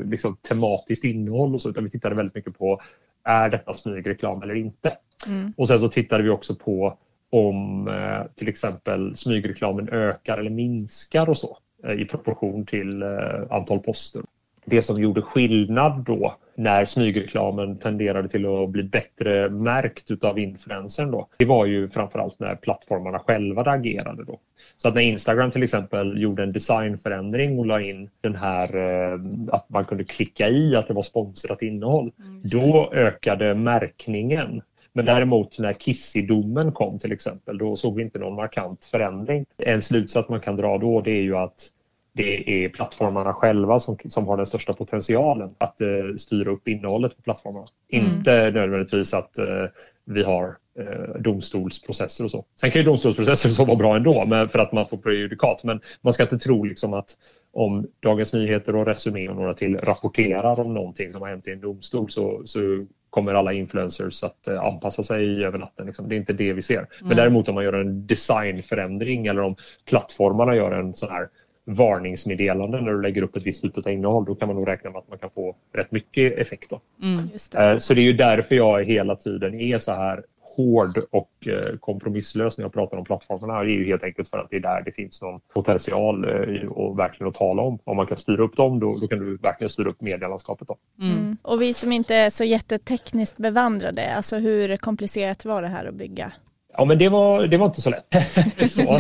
liksom, 0.06 0.38
tematiskt 0.38 1.04
innehåll 1.04 1.56
och 1.56 1.62
så, 1.62 1.70
utan 1.70 1.84
vi 1.84 1.90
tittade 1.90 2.16
väldigt 2.16 2.36
mycket 2.36 2.58
på 2.58 2.82
är 3.24 3.50
detta 3.50 3.74
smygreklam 3.74 4.42
eller 4.42 4.56
inte? 4.56 4.98
Mm. 5.28 5.54
Och 5.58 5.68
sen 5.68 5.80
så 5.80 5.90
tittade 5.90 6.24
vi 6.24 6.30
också 6.30 6.56
på 6.56 6.98
om 7.30 7.88
eh, 7.88 8.32
till 8.36 8.48
exempel 8.48 9.16
smygreklamen 9.16 9.90
ökar 9.90 10.38
eller 10.38 10.52
minskar 10.52 11.30
och 11.30 11.38
så 11.38 11.58
i 11.98 12.06
proportion 12.06 12.66
till 12.66 13.04
antal 13.50 13.80
poster. 13.80 14.22
Det 14.66 14.82
som 14.82 15.02
gjorde 15.02 15.22
skillnad 15.22 16.04
då 16.06 16.36
när 16.56 16.86
smygreklamen 16.86 17.78
tenderade 17.78 18.30
till 18.30 18.46
att 18.46 18.70
bli 18.70 18.84
bättre 18.84 19.50
märkt 19.50 20.12
utav 20.12 20.40
influencern 20.40 21.12
då, 21.12 21.28
det 21.38 21.46
var 21.46 21.66
ju 21.66 21.90
framförallt 21.90 22.40
när 22.40 22.56
plattformarna 22.56 23.20
själva 23.20 23.62
agerade 23.62 24.24
då. 24.24 24.40
Så 24.78 24.88
att 24.88 24.96
när 24.96 25.02
Instagram 25.02 25.52
till 25.52 25.64
exempel 25.64 26.22
gjorde 26.22 26.44
en 26.44 26.52
designförändring 26.52 27.60
och 27.60 27.66
la 27.66 27.82
in 27.82 28.10
den 28.22 28.36
här 28.36 28.76
eh, 28.76 29.20
att 29.52 29.70
man 29.70 29.86
kunde 29.86 30.04
klicka 30.04 30.50
i 30.50 30.76
att 30.76 30.88
det 30.88 30.94
var 30.94 31.04
sponsrat 31.04 31.62
innehåll, 31.62 32.12
mm, 32.20 32.42
då 32.44 32.90
ökade 32.94 33.56
märkningen 33.56 34.62
men 34.94 35.06
däremot 35.06 35.60
när 35.60 35.74
Kissy-domen 35.74 36.72
kom 36.72 37.00
till 37.00 37.12
exempel, 37.12 37.58
då 37.58 37.76
såg 37.76 37.96
vi 37.96 38.02
inte 38.02 38.20
någon 38.20 38.36
markant 38.36 38.86
förändring. 38.86 39.46
En 39.58 39.82
slutsats 39.82 40.30
man 40.30 40.42
kan 40.42 40.56
dra 40.56 40.78
då 40.78 41.02
det 41.02 41.12
är 41.12 41.22
ju 41.22 41.38
att 41.38 41.72
det 42.14 42.66
är 42.66 42.70
plattformarna 42.70 43.34
själva 43.34 43.80
som, 43.80 43.98
som 44.10 44.28
har 44.28 44.38
den 44.38 44.46
största 44.46 44.74
potentialen 44.74 45.56
att 45.58 45.82
uh, 45.82 46.16
styra 46.16 46.52
upp 46.52 46.68
innehållet 46.68 47.16
på 47.16 47.22
plattformarna. 47.22 47.68
Mm. 47.92 48.06
Inte 48.06 48.52
nödvändigtvis 48.52 49.14
att 49.14 49.40
uh, 49.40 49.66
vi 50.06 50.24
har 50.24 50.58
uh, 50.80 51.22
domstolsprocesser 51.22 52.24
och 52.24 52.32
så. 52.32 52.46
Sen 52.62 52.72
kan 52.72 52.82
ju 52.82 52.86
domstolsprocesser 52.86 53.50
så 53.50 53.66
vara 53.66 53.78
bra 53.78 53.96
ändå 53.96 54.26
men 54.26 54.50
för 54.50 54.60
att 54.60 54.72
man 54.72 54.88
får 54.88 54.98
prejudikat. 54.98 55.64
Men 55.64 55.82
man 56.02 56.14
ska 56.14 56.24
inte 56.24 56.38
tro 56.38 56.64
liksom 56.64 56.94
att 56.94 57.18
om 57.52 57.88
Dagens 58.00 58.34
Nyheter 58.34 58.76
och 58.76 58.86
Resumé 58.86 59.30
och 59.30 59.36
några 59.36 59.54
till 59.54 59.78
rapporterar 59.78 60.60
om 60.60 60.74
någonting 60.74 61.12
som 61.12 61.22
har 61.22 61.30
hänt 61.30 61.48
i 61.48 61.52
en 61.52 61.62
domstol 61.62 62.12
så, 62.12 62.42
så 62.46 62.60
kommer 63.10 63.34
alla 63.34 63.54
influencers 63.54 64.24
att 64.24 64.48
anpassa 64.48 65.04
sig 65.04 65.46
över 65.46 65.58
natten. 65.58 65.86
Liksom. 65.86 66.10
Det 66.10 66.16
är 66.16 66.18
inte 66.18 66.34
det 66.34 66.54
vi 66.54 66.62
ser. 66.62 66.88
Men 67.02 67.18
däremot 67.18 67.50
om 67.50 67.56
man 67.56 67.64
gör 67.64 67.74
en 67.74 68.08
designförändring 68.08 69.28
eller 69.28 69.42
om 69.42 69.56
plattformarna 69.86 70.56
gör 70.56 70.72
en 70.72 70.94
sån 70.94 71.10
här 71.10 71.30
varningsmeddelanden 71.66 72.86
när 72.86 72.92
du 72.92 73.02
lägger 73.02 73.22
upp 73.22 73.36
ett 73.36 73.46
visst 73.46 73.62
typ 73.62 73.78
av 73.78 73.88
innehåll, 73.88 74.26
då 74.26 74.36
kan 74.36 74.48
man 74.48 74.56
nog 74.56 74.68
räkna 74.68 74.90
med 74.90 75.00
att 75.00 75.10
man 75.10 75.18
kan 75.18 75.30
få 75.30 75.56
rätt 75.74 75.92
mycket 75.92 76.38
effekt. 76.38 76.70
Då. 76.70 76.82
Mm, 77.04 77.30
det. 77.52 77.72
Eh, 77.72 77.78
så 77.78 77.94
det 77.94 78.02
är 78.02 78.04
ju 78.04 78.14
därför 78.14 78.56
jag 78.56 78.84
hela 78.84 79.16
tiden 79.16 79.60
är 79.60 79.78
så 79.78 79.92
här 79.92 80.24
hård 80.58 81.02
och 81.12 81.48
eh, 81.48 81.78
kompromisslös 81.80 82.58
när 82.58 82.66
jag 82.66 82.74
pratar 82.74 82.98
om 82.98 83.04
plattformarna. 83.04 83.64
Det 83.64 83.72
är 83.72 83.74
ju 83.74 83.86
helt 83.86 84.04
enkelt 84.04 84.30
för 84.30 84.38
att 84.38 84.50
det 84.50 84.56
är 84.56 84.60
där 84.60 84.82
det 84.86 84.92
finns 84.92 85.22
någon 85.22 85.40
potential 85.54 86.26
eh, 86.26 86.68
och 86.68 87.00
verkligen 87.00 87.30
att 87.30 87.36
tala 87.36 87.62
om. 87.62 87.80
Om 87.84 87.98
man 87.98 88.08
kan 88.08 88.18
styra 88.18 88.44
upp 88.44 88.58
dem 88.58 88.80
då, 88.80 88.96
då 88.96 89.08
kan 89.08 89.20
du 89.20 89.38
verkligen 89.38 89.70
styra 89.70 89.90
upp 89.90 90.02
medielandskapet. 90.02 90.68
Då. 90.68 90.78
Mm. 91.02 91.18
mm. 91.18 91.38
Och 91.42 91.62
vi 91.62 91.74
som 91.74 91.92
inte 91.92 92.16
är 92.16 92.30
så 92.30 92.44
jättetekniskt 92.44 93.38
bevandrade, 93.38 94.16
alltså 94.16 94.38
hur 94.38 94.78
komplicerat 94.78 95.46
var 95.46 95.62
det 95.62 95.68
här 95.68 95.86
att 95.86 95.96
bygga? 95.96 96.32
Ja, 96.74 96.86
men 96.86 96.98
det 96.98 97.10
var, 97.10 97.48
det 97.48 97.58
var 97.58 97.66
inte 97.66 97.82
så 97.82 97.90
lätt. 97.90 98.08
så. 98.72 98.82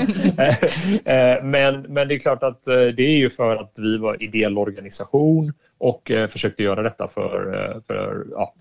Eh, 1.05 1.43
men, 1.43 1.81
men 1.81 2.07
det 2.07 2.15
är 2.15 2.19
klart 2.19 2.43
att 2.43 2.63
det 2.65 3.01
är 3.01 3.17
ju 3.17 3.29
för 3.29 3.55
att 3.55 3.73
vi 3.77 3.97
var 3.97 4.23
ideell 4.23 4.57
organisation 4.57 5.53
och 5.77 6.11
försökte 6.29 6.63
göra 6.63 6.81
detta 6.81 7.07
för, 7.07 7.81
för 7.87 8.27
ja, 8.31 8.53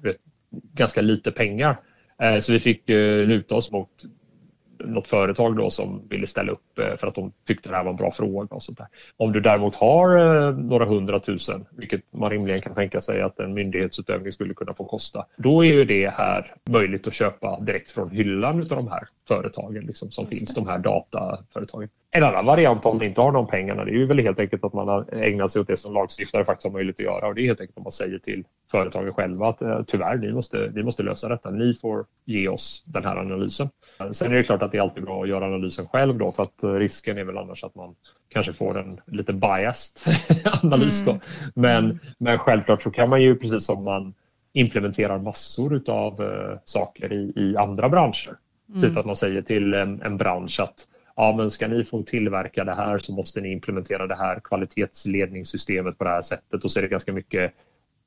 ganska 0.50 1.00
lite 1.00 1.30
pengar. 1.30 1.76
Eh, 2.22 2.40
så 2.40 2.52
vi 2.52 2.60
fick 2.60 2.90
eh, 2.90 3.26
luta 3.26 3.54
oss 3.54 3.72
mot 3.72 3.88
något 4.84 5.06
företag 5.06 5.56
då 5.56 5.70
som 5.70 6.08
ville 6.08 6.26
ställa 6.26 6.52
upp 6.52 6.78
eh, 6.78 6.96
för 6.96 7.06
att 7.06 7.14
de 7.14 7.32
tyckte 7.46 7.68
det 7.68 7.76
här 7.76 7.84
var 7.84 7.90
en 7.90 7.96
bra 7.96 8.12
fråga. 8.12 8.54
och 8.54 8.62
sånt 8.62 8.78
där. 8.78 8.86
Om 9.16 9.32
du 9.32 9.40
däremot 9.40 9.76
har 9.76 10.52
några 10.52 10.84
hundratusen, 10.84 11.66
vilket 11.70 12.02
man 12.10 12.30
rimligen 12.30 12.60
kan 12.60 12.74
tänka 12.74 13.00
sig 13.00 13.22
att 13.22 13.40
en 13.40 13.54
myndighetsutövning 13.54 14.32
skulle 14.32 14.54
kunna 14.54 14.74
få 14.74 14.84
kosta, 14.84 15.26
då 15.36 15.64
är 15.64 15.72
ju 15.72 15.84
det 15.84 16.08
här 16.08 16.54
möjligt 16.70 17.06
att 17.06 17.14
köpa 17.14 17.60
direkt 17.60 17.90
från 17.90 18.10
hyllan 18.10 18.60
av 18.60 18.68
de 18.68 18.88
här 18.88 19.08
företagen 19.28 19.86
liksom, 19.86 20.10
som 20.10 20.26
finns, 20.26 20.54
de 20.54 20.66
här 20.66 20.78
dataföretagen. 20.78 21.88
En 22.10 22.24
annan 22.24 22.46
variant 22.46 22.86
om 22.86 22.96
man 22.96 23.06
inte 23.06 23.20
har 23.20 23.32
de 23.32 23.46
pengarna 23.46 23.84
det 23.84 23.90
är 23.90 23.94
ju 23.94 24.06
väl 24.06 24.18
helt 24.18 24.40
enkelt 24.40 24.64
att 24.64 24.72
man 24.72 25.08
ägnar 25.12 25.48
sig 25.48 25.60
åt 25.60 25.66
det 25.66 25.76
som 25.76 25.94
lagstiftare 25.94 26.44
faktiskt 26.44 26.64
har 26.64 26.72
möjlighet 26.72 27.00
att 27.00 27.04
göra 27.04 27.28
och 27.28 27.34
det 27.34 27.40
är 27.40 27.46
helt 27.46 27.60
enkelt 27.60 27.78
att 27.78 27.84
man 27.84 27.92
säger 27.92 28.18
till 28.18 28.44
företagen 28.70 29.12
själva 29.14 29.48
att 29.48 29.62
eh, 29.62 29.82
tyvärr, 29.86 30.16
ni 30.16 30.32
måste, 30.32 30.72
ni 30.74 30.82
måste 30.82 31.02
lösa 31.02 31.28
detta. 31.28 31.50
Ni 31.50 31.74
får 31.74 32.06
ge 32.24 32.48
oss 32.48 32.84
den 32.86 33.04
här 33.04 33.16
analysen. 33.16 33.68
Sen 34.12 34.32
är 34.32 34.36
det 34.36 34.44
klart 34.44 34.62
att 34.62 34.72
det 34.72 34.78
är 34.78 34.82
alltid 34.82 35.04
bra 35.04 35.22
att 35.22 35.28
göra 35.28 35.46
analysen 35.46 35.88
själv 35.88 36.18
då 36.18 36.32
för 36.32 36.42
att 36.42 36.62
eh, 36.62 36.72
risken 36.72 37.18
är 37.18 37.24
väl 37.24 37.38
annars 37.38 37.64
att 37.64 37.74
man 37.74 37.94
kanske 38.28 38.52
får 38.52 38.78
en 38.78 39.00
lite 39.06 39.32
biased 39.32 40.14
analys 40.62 41.04
då. 41.04 41.10
Mm. 41.10 41.22
Men, 41.54 41.84
mm. 41.84 41.98
men 42.18 42.38
självklart 42.38 42.82
så 42.82 42.90
kan 42.90 43.08
man 43.08 43.22
ju 43.22 43.36
precis 43.36 43.64
som 43.64 43.84
man 43.84 44.14
implementerar 44.52 45.18
massor 45.18 45.82
av 45.86 46.20
uh, 46.20 46.58
saker 46.64 47.12
i, 47.12 47.32
i 47.36 47.56
andra 47.56 47.88
branscher. 47.88 48.36
Mm. 48.70 48.82
Typ 48.82 48.96
att 48.96 49.06
man 49.06 49.16
säger 49.16 49.42
till 49.42 49.74
en, 49.74 50.02
en 50.02 50.16
bransch 50.16 50.60
att 50.60 50.86
ja, 51.16 51.34
men 51.36 51.50
ska 51.50 51.68
ni 51.68 51.84
få 51.84 52.02
tillverka 52.02 52.64
det 52.64 52.74
här 52.74 52.98
så 52.98 53.12
måste 53.12 53.40
ni 53.40 53.52
implementera 53.52 54.06
det 54.06 54.16
här 54.16 54.40
kvalitetsledningssystemet 54.44 55.98
på 55.98 56.04
det 56.04 56.10
här 56.10 56.22
sättet 56.22 56.64
och 56.64 56.70
så 56.70 56.78
är 56.78 56.82
det 56.82 56.88
ganska 56.88 57.12
mycket 57.12 57.52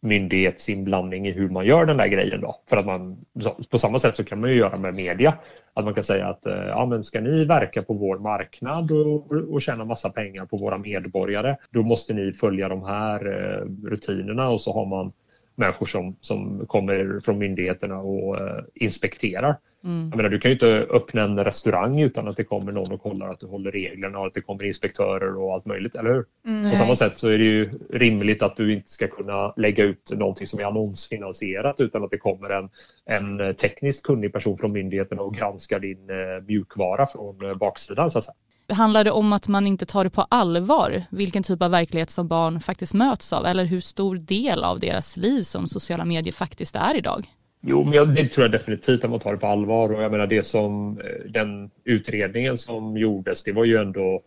myndighetsinblandning 0.01 1.27
i 1.27 1.31
hur 1.31 1.49
man 1.49 1.65
gör 1.65 1.85
den 1.85 1.97
där 1.97 2.07
grejen 2.07 2.41
då. 2.41 2.55
För 2.69 2.77
att 2.77 2.85
man, 2.85 3.25
på 3.69 3.79
samma 3.79 3.99
sätt 3.99 4.15
så 4.15 4.23
kan 4.23 4.41
man 4.41 4.49
ju 4.49 4.55
göra 4.55 4.77
med 4.77 4.93
media. 4.93 5.37
Att 5.73 5.85
man 5.85 5.93
kan 5.93 6.03
säga 6.03 6.27
att 6.27 6.45
eh, 6.45 6.65
ja, 6.67 6.85
men 6.85 7.03
ska 7.03 7.21
ni 7.21 7.45
verka 7.45 7.81
på 7.81 7.93
vår 7.93 8.19
marknad 8.19 8.91
och, 8.91 9.31
och 9.31 9.61
tjäna 9.61 9.85
massa 9.85 10.09
pengar 10.09 10.45
på 10.45 10.57
våra 10.57 10.77
medborgare, 10.77 11.55
då 11.69 11.83
måste 11.83 12.13
ni 12.13 12.33
följa 12.33 12.69
de 12.69 12.83
här 12.83 13.25
eh, 13.25 13.89
rutinerna 13.89 14.49
och 14.49 14.61
så 14.61 14.73
har 14.73 14.85
man 14.85 15.11
människor 15.55 15.85
som, 15.85 16.15
som 16.21 16.65
kommer 16.67 17.19
från 17.19 17.37
myndigheterna 17.37 17.97
och 17.97 18.41
uh, 18.41 18.59
inspekterar. 18.73 19.57
Mm. 19.83 20.09
Jag 20.09 20.17
menar, 20.17 20.29
du 20.29 20.39
kan 20.39 20.51
ju 20.51 20.55
inte 20.55 20.87
öppna 20.89 21.21
en 21.21 21.43
restaurang 21.43 21.99
utan 21.99 22.27
att 22.27 22.37
det 22.37 22.43
kommer 22.43 22.71
någon 22.71 22.91
och 22.91 23.01
kollar 23.01 23.29
att 23.29 23.39
du 23.39 23.47
håller 23.47 23.71
reglerna 23.71 24.19
och 24.19 24.27
att 24.27 24.33
det 24.33 24.41
kommer 24.41 24.63
inspektörer 24.63 25.37
och 25.37 25.53
allt 25.53 25.65
möjligt, 25.65 25.95
eller 25.95 26.13
hur? 26.13 26.25
Mm. 26.47 26.71
På 26.71 26.77
samma 26.77 26.95
sätt 26.95 27.17
så 27.17 27.29
är 27.29 27.37
det 27.37 27.43
ju 27.43 27.69
rimligt 27.89 28.43
att 28.43 28.57
du 28.57 28.73
inte 28.73 28.91
ska 28.91 29.07
kunna 29.07 29.53
lägga 29.57 29.83
ut 29.83 30.11
någonting 30.13 30.47
som 30.47 30.59
är 30.59 30.63
annonsfinansierat 30.63 31.79
utan 31.79 32.03
att 32.03 32.11
det 32.11 32.17
kommer 32.17 32.49
en, 32.49 32.69
en 33.05 33.55
tekniskt 33.55 34.03
kunnig 34.03 34.33
person 34.33 34.57
från 34.57 34.71
myndigheterna 34.71 35.21
och 35.21 35.35
granskar 35.35 35.79
din 35.79 36.09
uh, 36.09 36.43
mjukvara 36.47 37.07
från 37.07 37.45
uh, 37.45 37.57
baksidan. 37.57 38.11
Så 38.11 38.17
att 38.17 38.25
säga. 38.25 38.35
Handlar 38.73 39.03
det 39.03 39.11
om 39.11 39.33
att 39.33 39.47
man 39.47 39.67
inte 39.67 39.85
tar 39.85 40.03
det 40.03 40.09
på 40.09 40.21
allvar 40.21 41.03
vilken 41.09 41.43
typ 41.43 41.61
av 41.61 41.71
verklighet 41.71 42.09
som 42.09 42.27
barn 42.27 42.59
faktiskt 42.59 42.93
möts 42.93 43.33
av 43.33 43.45
eller 43.45 43.65
hur 43.65 43.81
stor 43.81 44.15
del 44.15 44.63
av 44.63 44.79
deras 44.79 45.17
liv 45.17 45.43
som 45.43 45.67
sociala 45.67 46.05
medier 46.05 46.33
faktiskt 46.33 46.75
är 46.75 46.97
idag? 46.97 47.27
Jo, 47.61 47.83
men 47.83 47.93
jag, 47.93 48.15
det 48.15 48.27
tror 48.27 48.43
jag 48.43 48.51
definitivt 48.51 49.03
att 49.03 49.09
man 49.09 49.19
tar 49.19 49.31
det 49.31 49.37
på 49.37 49.47
allvar. 49.47 49.89
Och 49.91 50.03
jag 50.03 50.11
menar 50.11 50.27
det 50.27 50.43
som 50.43 50.99
eh, 50.99 51.31
den 51.31 51.71
utredningen 51.83 52.57
som 52.57 52.97
gjordes, 52.97 53.43
det 53.43 53.51
var 53.51 53.65
ju 53.65 53.77
ändå 53.77 54.21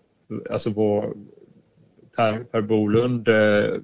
alltså 0.50 0.70
vår 0.70 1.14
Per, 2.16 2.38
per 2.38 2.60
Bolund 2.60 3.28
eh, 3.28 3.74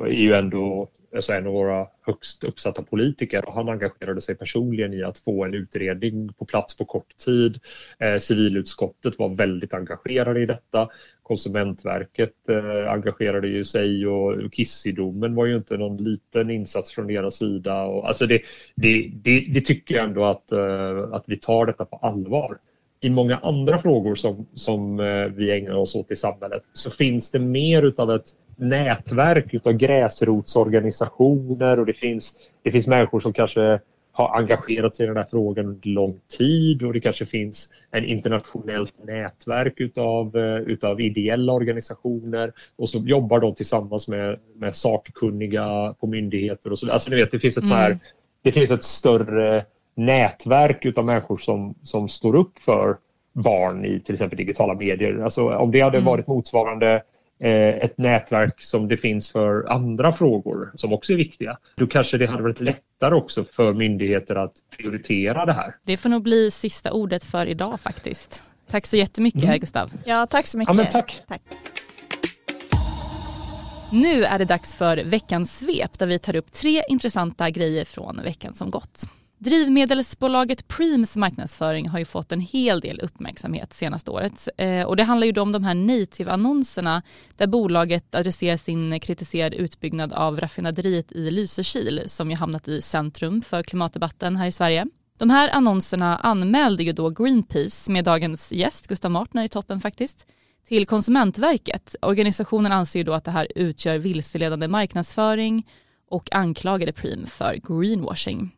är 0.00 0.06
ju 0.06 0.34
ändå 0.34 0.88
alltså 1.14 1.32
en 1.32 1.46
av 1.46 1.52
våra 1.52 1.86
högst 2.06 2.44
uppsatta 2.44 2.82
politiker 2.82 3.48
och 3.48 3.54
han 3.54 3.68
engagerade 3.68 4.20
sig 4.20 4.34
personligen 4.34 4.94
i 4.94 5.02
att 5.02 5.18
få 5.18 5.44
en 5.44 5.54
utredning 5.54 6.32
på 6.32 6.44
plats 6.44 6.76
på 6.76 6.84
kort 6.84 7.16
tid. 7.16 7.60
Eh, 7.98 8.18
civilutskottet 8.18 9.18
var 9.18 9.28
väldigt 9.28 9.74
engagerade 9.74 10.40
i 10.40 10.46
detta. 10.46 10.88
Konsumentverket 11.22 12.48
eh, 12.48 12.92
engagerade 12.92 13.48
ju 13.48 13.64
sig 13.64 14.06
och 14.06 14.54
Kissidomen 14.54 15.34
var 15.34 15.46
ju 15.46 15.56
inte 15.56 15.76
någon 15.76 15.96
liten 15.96 16.50
insats 16.50 16.92
från 16.92 17.06
deras 17.06 17.34
sida. 17.34 17.82
Och, 17.82 18.08
alltså 18.08 18.26
det, 18.26 18.42
det, 18.74 19.10
det, 19.14 19.40
det 19.40 19.60
tycker 19.60 19.94
jag 19.94 20.04
ändå 20.04 20.24
att, 20.24 20.52
eh, 20.52 21.12
att 21.12 21.24
vi 21.26 21.36
tar 21.36 21.66
detta 21.66 21.84
på 21.84 21.96
allvar 21.96 22.58
i 23.00 23.10
många 23.10 23.36
andra 23.36 23.78
frågor 23.78 24.14
som, 24.14 24.46
som 24.54 25.00
eh, 25.00 25.26
vi 25.26 25.50
ägnar 25.50 25.74
oss 25.74 25.94
åt 25.94 26.10
i 26.10 26.16
samhället 26.16 26.62
så 26.72 26.90
finns 26.90 27.30
det 27.30 27.38
mer 27.38 27.82
utav 27.82 28.10
ett 28.10 28.26
nätverk 28.60 29.54
utav 29.54 29.72
gräsrotsorganisationer 29.72 31.80
och 31.80 31.86
det 31.86 31.94
finns, 31.94 32.36
det 32.62 32.72
finns 32.72 32.86
människor 32.86 33.20
som 33.20 33.32
kanske 33.32 33.80
har 34.12 34.38
engagerat 34.38 34.94
sig 34.94 35.04
i 35.04 35.06
den 35.06 35.16
här 35.16 35.26
frågan 35.30 35.66
under 35.66 35.88
lång 35.88 36.20
tid 36.38 36.82
och 36.82 36.92
det 36.92 37.00
kanske 37.00 37.26
finns 37.26 37.70
en 37.90 38.04
internationellt 38.04 39.04
nätverk 39.04 39.80
utav, 39.80 40.36
eh, 40.36 40.56
utav 40.56 41.00
ideella 41.00 41.52
organisationer 41.52 42.52
och 42.76 42.90
så 42.90 42.98
jobbar 42.98 43.40
de 43.40 43.54
tillsammans 43.54 44.08
med, 44.08 44.38
med 44.54 44.76
sakkunniga 44.76 45.94
på 46.00 46.06
myndigheter 46.06 46.72
och 46.72 46.78
så. 46.78 46.90
Alltså 46.90 47.10
ni 47.10 47.16
vet, 47.16 47.32
det 47.32 47.40
finns 47.40 47.56
ett 47.56 47.68
så 47.68 47.74
här, 47.74 47.90
mm. 47.90 47.98
det 48.42 48.52
finns 48.52 48.70
ett 48.70 48.84
större 48.84 49.64
nätverk 49.94 50.84
utav 50.84 51.04
människor 51.04 51.38
som, 51.38 51.74
som 51.82 52.08
står 52.08 52.36
upp 52.36 52.58
för 52.58 52.96
barn 53.32 53.84
i 53.84 54.00
till 54.00 54.14
exempel 54.14 54.38
digitala 54.38 54.74
medier. 54.74 55.20
Alltså 55.24 55.48
om 55.48 55.70
det 55.70 55.80
hade 55.80 55.98
mm. 55.98 56.06
varit 56.06 56.26
motsvarande 56.26 57.02
ett 57.40 57.98
nätverk 57.98 58.62
som 58.62 58.88
det 58.88 58.96
finns 58.96 59.30
för 59.30 59.72
andra 59.72 60.12
frågor 60.12 60.72
som 60.74 60.92
också 60.92 61.12
är 61.12 61.16
viktiga. 61.16 61.58
Då 61.74 61.86
kanske 61.86 62.18
det 62.18 62.26
hade 62.26 62.42
varit 62.42 62.60
lättare 62.60 63.14
också 63.14 63.44
för 63.44 63.72
myndigheter 63.72 64.36
att 64.36 64.52
prioritera 64.76 65.46
det 65.46 65.52
här. 65.52 65.76
Det 65.82 65.96
får 65.96 66.08
nog 66.08 66.22
bli 66.22 66.50
sista 66.50 66.92
ordet 66.92 67.24
för 67.24 67.46
idag 67.46 67.80
faktiskt. 67.80 68.44
Tack 68.70 68.86
så 68.86 68.96
jättemycket 68.96 69.44
mm. 69.44 69.58
Gustav. 69.58 69.90
Ja, 70.04 70.26
tack 70.30 70.46
så 70.46 70.58
mycket. 70.58 70.76
Ja, 70.76 70.82
men 70.82 70.92
tack. 70.92 71.22
tack. 71.28 71.42
Nu 73.92 74.24
är 74.24 74.38
det 74.38 74.44
dags 74.44 74.76
för 74.76 74.96
veckans 74.96 75.58
svep 75.58 75.98
där 75.98 76.06
vi 76.06 76.18
tar 76.18 76.36
upp 76.36 76.52
tre 76.52 76.82
intressanta 76.88 77.50
grejer 77.50 77.84
från 77.84 78.20
veckan 78.24 78.54
som 78.54 78.70
gått. 78.70 79.08
Drivmedelsbolaget 79.42 80.68
Preems 80.68 81.16
marknadsföring 81.16 81.88
har 81.88 81.98
ju 81.98 82.04
fått 82.04 82.32
en 82.32 82.40
hel 82.40 82.80
del 82.80 83.00
uppmärksamhet 83.00 83.72
senaste 83.72 84.10
året. 84.10 84.48
Eh, 84.56 84.82
och 84.82 84.96
det 84.96 85.02
handlar 85.02 85.26
ju 85.26 85.32
då 85.32 85.42
om 85.42 85.52
de 85.52 85.64
här 85.64 85.74
native-annonserna 85.74 87.02
där 87.36 87.46
bolaget 87.46 88.14
adresserar 88.14 88.56
sin 88.56 89.00
kritiserade 89.00 89.56
utbyggnad 89.56 90.12
av 90.12 90.40
raffinaderiet 90.40 91.12
i 91.12 91.30
Lysekil 91.30 92.02
som 92.06 92.30
ju 92.30 92.36
hamnat 92.36 92.68
i 92.68 92.82
centrum 92.82 93.42
för 93.42 93.62
klimatdebatten 93.62 94.36
här 94.36 94.46
i 94.46 94.52
Sverige. 94.52 94.86
De 95.18 95.30
här 95.30 95.50
annonserna 95.52 96.16
anmälde 96.16 96.82
ju 96.82 96.92
då 96.92 97.10
Greenpeace 97.10 97.92
med 97.92 98.04
dagens 98.04 98.52
gäst 98.52 98.86
Gustav 98.86 99.10
Martner 99.10 99.44
i 99.44 99.48
toppen 99.48 99.80
faktiskt 99.80 100.26
till 100.68 100.86
Konsumentverket. 100.86 101.96
Organisationen 102.02 102.72
anser 102.72 103.00
ju 103.00 103.04
då 103.04 103.12
att 103.12 103.24
det 103.24 103.30
här 103.30 103.48
utgör 103.54 103.98
vilseledande 103.98 104.68
marknadsföring 104.68 105.66
och 106.10 106.34
anklagade 106.34 106.92
Preem 106.92 107.26
för 107.26 107.54
greenwashing. 107.54 108.56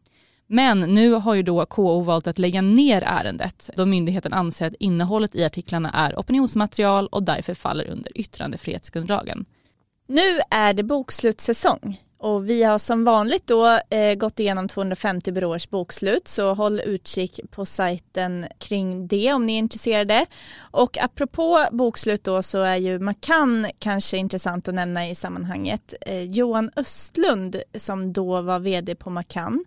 Men 0.53 0.81
nu 0.81 1.13
har 1.13 1.35
ju 1.35 1.43
då 1.43 1.67
KO 1.67 2.01
valt 2.01 2.27
att 2.27 2.39
lägga 2.39 2.61
ner 2.63 3.03
ärendet 3.07 3.71
då 3.77 3.87
myndigheten 3.87 4.33
anser 4.33 4.67
att 4.67 4.75
innehållet 4.79 5.35
i 5.35 5.45
artiklarna 5.45 5.91
är 5.91 6.15
opinionsmaterial 6.15 7.07
och 7.07 7.23
därför 7.23 7.55
faller 7.55 7.91
under 7.91 8.19
yttrandefrihetsgrundlagen. 8.19 9.45
Nu 10.07 10.41
är 10.51 10.75
det 10.75 10.83
bokslutssäsong 10.83 12.01
och 12.19 12.49
vi 12.49 12.63
har 12.63 12.79
som 12.79 13.05
vanligt 13.05 13.47
då 13.47 13.79
eh, 13.91 14.15
gått 14.15 14.41
igenom 14.41 14.69
250 14.69 15.33
byråers 15.33 15.71
bokslut 15.71 16.29
så 16.29 16.55
håll 16.55 16.81
utkik 16.81 17.41
på 17.51 17.65
sajten 17.65 18.47
kring 18.59 19.07
det 19.07 19.33
om 19.33 19.47
ni 19.47 19.55
är 19.55 19.59
intresserade. 19.59 20.27
Och 20.59 20.99
apropå 20.99 21.67
bokslut 21.73 22.25
då 22.25 22.43
så 22.43 22.59
är 22.63 22.77
ju 22.77 22.99
Macan 22.99 23.67
kanske 23.79 24.17
intressant 24.17 24.69
att 24.69 24.75
nämna 24.75 25.09
i 25.09 25.15
sammanhanget. 25.15 25.95
Eh, 26.01 26.23
Johan 26.23 26.71
Östlund 26.77 27.57
som 27.75 28.13
då 28.13 28.41
var 28.41 28.59
vd 28.59 28.95
på 28.95 29.11
Macan 29.11 29.65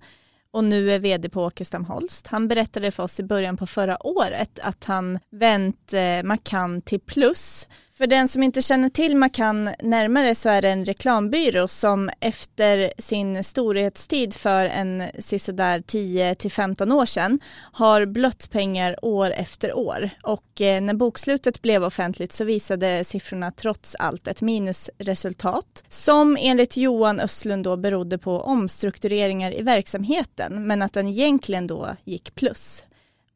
och 0.55 0.63
nu 0.63 0.91
är 0.91 0.99
vd 0.99 1.29
på 1.29 1.43
Åkestam 1.43 1.85
Holst. 1.85 2.27
Han 2.27 2.47
berättade 2.47 2.91
för 2.91 3.03
oss 3.03 3.19
i 3.19 3.23
början 3.23 3.57
på 3.57 3.67
förra 3.67 4.07
året 4.07 4.59
att 4.61 4.83
han 4.83 5.19
vänt 5.31 5.93
eh, 5.93 6.23
Macan 6.23 6.81
till 6.81 6.99
plus 6.99 7.67
för 7.97 8.07
den 8.07 8.27
som 8.27 8.43
inte 8.43 8.61
känner 8.61 8.89
till 8.89 9.15
Macan 9.15 9.69
närmare 9.81 10.35
så 10.35 10.49
är 10.49 10.61
det 10.61 10.69
en 10.69 10.85
reklambyrå 10.85 11.67
som 11.67 12.09
efter 12.19 12.93
sin 12.97 13.43
storhetstid 13.43 14.33
för 14.33 14.65
en 14.65 15.03
sisådär 15.19 15.79
10-15 15.79 16.93
år 16.93 17.05
sedan 17.05 17.39
har 17.71 18.05
blött 18.05 18.49
pengar 18.51 19.05
år 19.05 19.31
efter 19.31 19.77
år 19.77 20.09
och 20.23 20.61
eh, 20.61 20.81
när 20.81 20.93
bokslutet 20.93 21.61
blev 21.61 21.83
offentligt 21.83 22.31
så 22.31 22.43
visade 22.43 23.03
siffrorna 23.03 23.51
trots 23.51 23.95
allt 23.95 24.27
ett 24.27 24.41
minusresultat 24.41 25.83
som 25.89 26.37
enligt 26.39 26.77
Johan 26.77 27.19
Östlund 27.19 27.63
då 27.63 27.77
berodde 27.77 28.17
på 28.17 28.41
omstruktureringar 28.41 29.59
i 29.59 29.61
verksamheten 29.61 30.67
men 30.67 30.81
att 30.81 30.93
den 30.93 31.07
egentligen 31.07 31.67
då 31.67 31.87
gick 32.03 32.35
plus. 32.35 32.83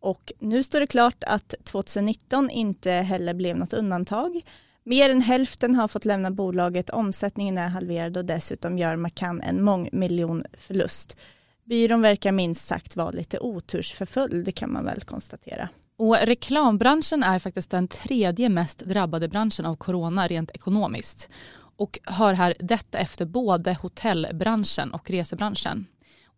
Och 0.01 0.31
nu 0.39 0.63
står 0.63 0.79
det 0.79 0.87
klart 0.87 1.23
att 1.23 1.53
2019 1.63 2.49
inte 2.49 2.91
heller 2.91 3.33
blev 3.33 3.57
något 3.57 3.73
undantag. 3.73 4.41
Mer 4.83 5.09
än 5.09 5.21
hälften 5.21 5.75
har 5.75 5.87
fått 5.87 6.05
lämna 6.05 6.31
bolaget, 6.31 6.89
omsättningen 6.89 7.57
är 7.57 7.69
halverad 7.69 8.17
och 8.17 8.25
dessutom 8.25 8.77
gör 8.77 8.95
Macan 8.95 9.41
en 9.41 9.63
mångmiljonförlust. 9.63 11.17
Byrån 11.65 12.01
verkar 12.01 12.31
minst 12.31 12.67
sagt 12.67 12.95
vara 12.95 13.11
lite 13.11 13.39
otursförföljd 13.39 14.55
kan 14.55 14.73
man 14.73 14.85
väl 14.85 15.01
konstatera. 15.01 15.69
Och 15.97 16.17
reklambranschen 16.17 17.23
är 17.23 17.39
faktiskt 17.39 17.71
den 17.71 17.87
tredje 17.87 18.49
mest 18.49 18.79
drabbade 18.79 19.27
branschen 19.27 19.65
av 19.65 19.75
corona 19.75 20.27
rent 20.27 20.51
ekonomiskt 20.51 21.29
och 21.79 21.99
hör 22.03 22.33
här 22.33 22.53
detta 22.59 22.97
efter 22.97 23.25
både 23.25 23.73
hotellbranschen 23.73 24.91
och 24.91 25.09
resebranschen. 25.09 25.85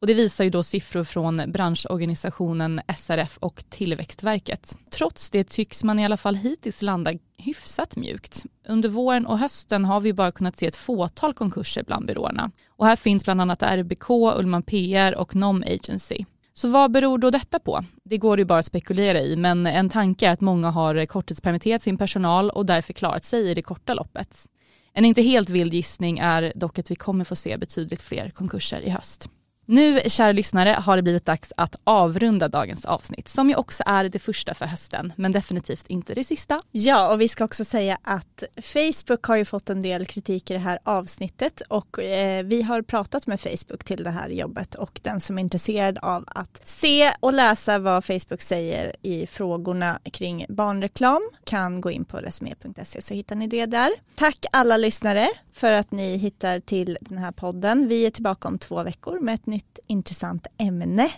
Och 0.01 0.07
det 0.07 0.13
visar 0.13 0.43
ju 0.43 0.49
då 0.49 0.63
siffror 0.63 1.03
från 1.03 1.43
branschorganisationen 1.47 2.81
SRF 2.97 3.37
och 3.37 3.63
Tillväxtverket. 3.69 4.77
Trots 4.91 5.29
det 5.29 5.43
tycks 5.43 5.83
man 5.83 5.99
i 5.99 6.05
alla 6.05 6.17
fall 6.17 6.35
hittills 6.35 6.81
landa 6.81 7.13
hyfsat 7.37 7.95
mjukt. 7.95 8.45
Under 8.67 8.89
våren 8.89 9.25
och 9.25 9.39
hösten 9.39 9.85
har 9.85 9.99
vi 9.99 10.13
bara 10.13 10.31
kunnat 10.31 10.57
se 10.57 10.67
ett 10.67 10.75
fåtal 10.75 11.33
konkurser 11.33 11.83
bland 11.83 12.05
byråerna. 12.05 12.51
Och 12.69 12.85
här 12.85 12.95
finns 12.95 13.23
bland 13.25 13.41
annat 13.41 13.63
RBK, 13.63 14.09
Ullman 14.09 14.63
PR 14.63 15.15
och 15.15 15.35
Nom 15.35 15.63
Agency. 15.67 16.25
Så 16.53 16.69
vad 16.69 16.91
beror 16.91 17.17
då 17.17 17.29
detta 17.29 17.59
på? 17.59 17.83
Det 18.03 18.17
går 18.17 18.39
ju 18.39 18.45
bara 18.45 18.59
att 18.59 18.65
spekulera 18.65 19.21
i 19.21 19.35
men 19.35 19.67
en 19.67 19.89
tanke 19.89 20.27
är 20.27 20.31
att 20.31 20.41
många 20.41 20.69
har 20.69 21.05
korttidspermitterat 21.05 21.81
sin 21.81 21.97
personal 21.97 22.49
och 22.49 22.65
därför 22.65 22.93
klarat 22.93 23.23
sig 23.23 23.49
i 23.49 23.53
det 23.53 23.61
korta 23.61 23.93
loppet. 23.93 24.45
En 24.93 25.05
inte 25.05 25.21
helt 25.21 25.49
vild 25.49 25.73
gissning 25.73 26.19
är 26.19 26.53
dock 26.55 26.79
att 26.79 26.91
vi 26.91 26.95
kommer 26.95 27.25
få 27.25 27.35
se 27.35 27.57
betydligt 27.57 28.01
fler 28.01 28.29
konkurser 28.29 28.81
i 28.81 28.89
höst. 28.89 29.29
Nu, 29.71 30.01
kära 30.07 30.31
lyssnare, 30.31 30.69
har 30.69 30.95
det 30.95 31.01
blivit 31.01 31.25
dags 31.25 31.53
att 31.57 31.75
avrunda 31.83 32.47
dagens 32.47 32.85
avsnitt 32.85 33.27
som 33.27 33.49
ju 33.49 33.55
också 33.55 33.83
är 33.85 34.09
det 34.09 34.19
första 34.19 34.53
för 34.53 34.65
hösten, 34.65 35.13
men 35.15 35.31
definitivt 35.31 35.87
inte 35.87 36.13
det 36.13 36.23
sista. 36.23 36.59
Ja, 36.71 37.13
och 37.13 37.21
vi 37.21 37.27
ska 37.27 37.45
också 37.45 37.65
säga 37.65 37.97
att 38.03 38.43
Facebook 38.61 39.23
har 39.23 39.35
ju 39.35 39.45
fått 39.45 39.69
en 39.69 39.81
del 39.81 40.05
kritik 40.05 40.51
i 40.51 40.53
det 40.53 40.59
här 40.59 40.79
avsnittet 40.83 41.61
och 41.67 41.99
eh, 41.99 42.43
vi 42.43 42.61
har 42.61 42.81
pratat 42.81 43.27
med 43.27 43.39
Facebook 43.39 43.83
till 43.83 44.03
det 44.03 44.09
här 44.09 44.29
jobbet 44.29 44.75
och 44.75 44.99
den 45.03 45.21
som 45.21 45.37
är 45.37 45.41
intresserad 45.41 45.97
av 46.01 46.23
att 46.27 46.61
se 46.63 47.11
och 47.19 47.33
läsa 47.33 47.79
vad 47.79 48.05
Facebook 48.05 48.41
säger 48.41 48.95
i 49.01 49.27
frågorna 49.27 49.99
kring 50.11 50.45
barnreklam 50.49 51.21
kan 51.43 51.81
gå 51.81 51.91
in 51.91 52.05
på 52.05 52.17
resumé.se 52.17 53.01
så 53.01 53.13
hittar 53.13 53.35
ni 53.35 53.47
det 53.47 53.65
där. 53.65 53.89
Tack 54.15 54.45
alla 54.51 54.77
lyssnare 54.77 55.27
för 55.53 55.71
att 55.71 55.91
ni 55.91 56.17
hittar 56.17 56.59
till 56.59 56.97
den 57.01 57.17
här 57.17 57.31
podden. 57.31 57.87
Vi 57.87 58.05
är 58.05 58.09
tillbaka 58.09 58.47
om 58.47 58.57
två 58.57 58.83
veckor 58.83 59.19
med 59.19 59.35
ett 59.35 59.45
nytt 59.45 59.60
nytt 59.61 59.79
intressant 59.87 60.47
ämne. 60.57 61.11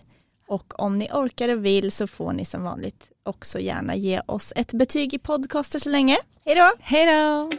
Och 0.48 0.80
om 0.80 0.98
ni 0.98 1.10
orkar 1.12 1.50
och 1.50 1.66
vill 1.66 1.92
så 1.92 2.08
får 2.08 2.34
ni 2.34 2.46
som 2.46 2.64
vanligt 2.64 3.12
också 3.24 3.60
gärna 3.60 3.96
ge 3.96 4.22
oss 4.26 4.54
ett 4.56 4.74
betyg 4.74 5.14
i 5.14 5.20
podcaster 5.20 5.80
så 5.80 5.90
länge. 5.90 6.18
Hej 6.46 6.56
då! 6.56 6.72
Hej 6.80 7.06
då! 7.06 7.50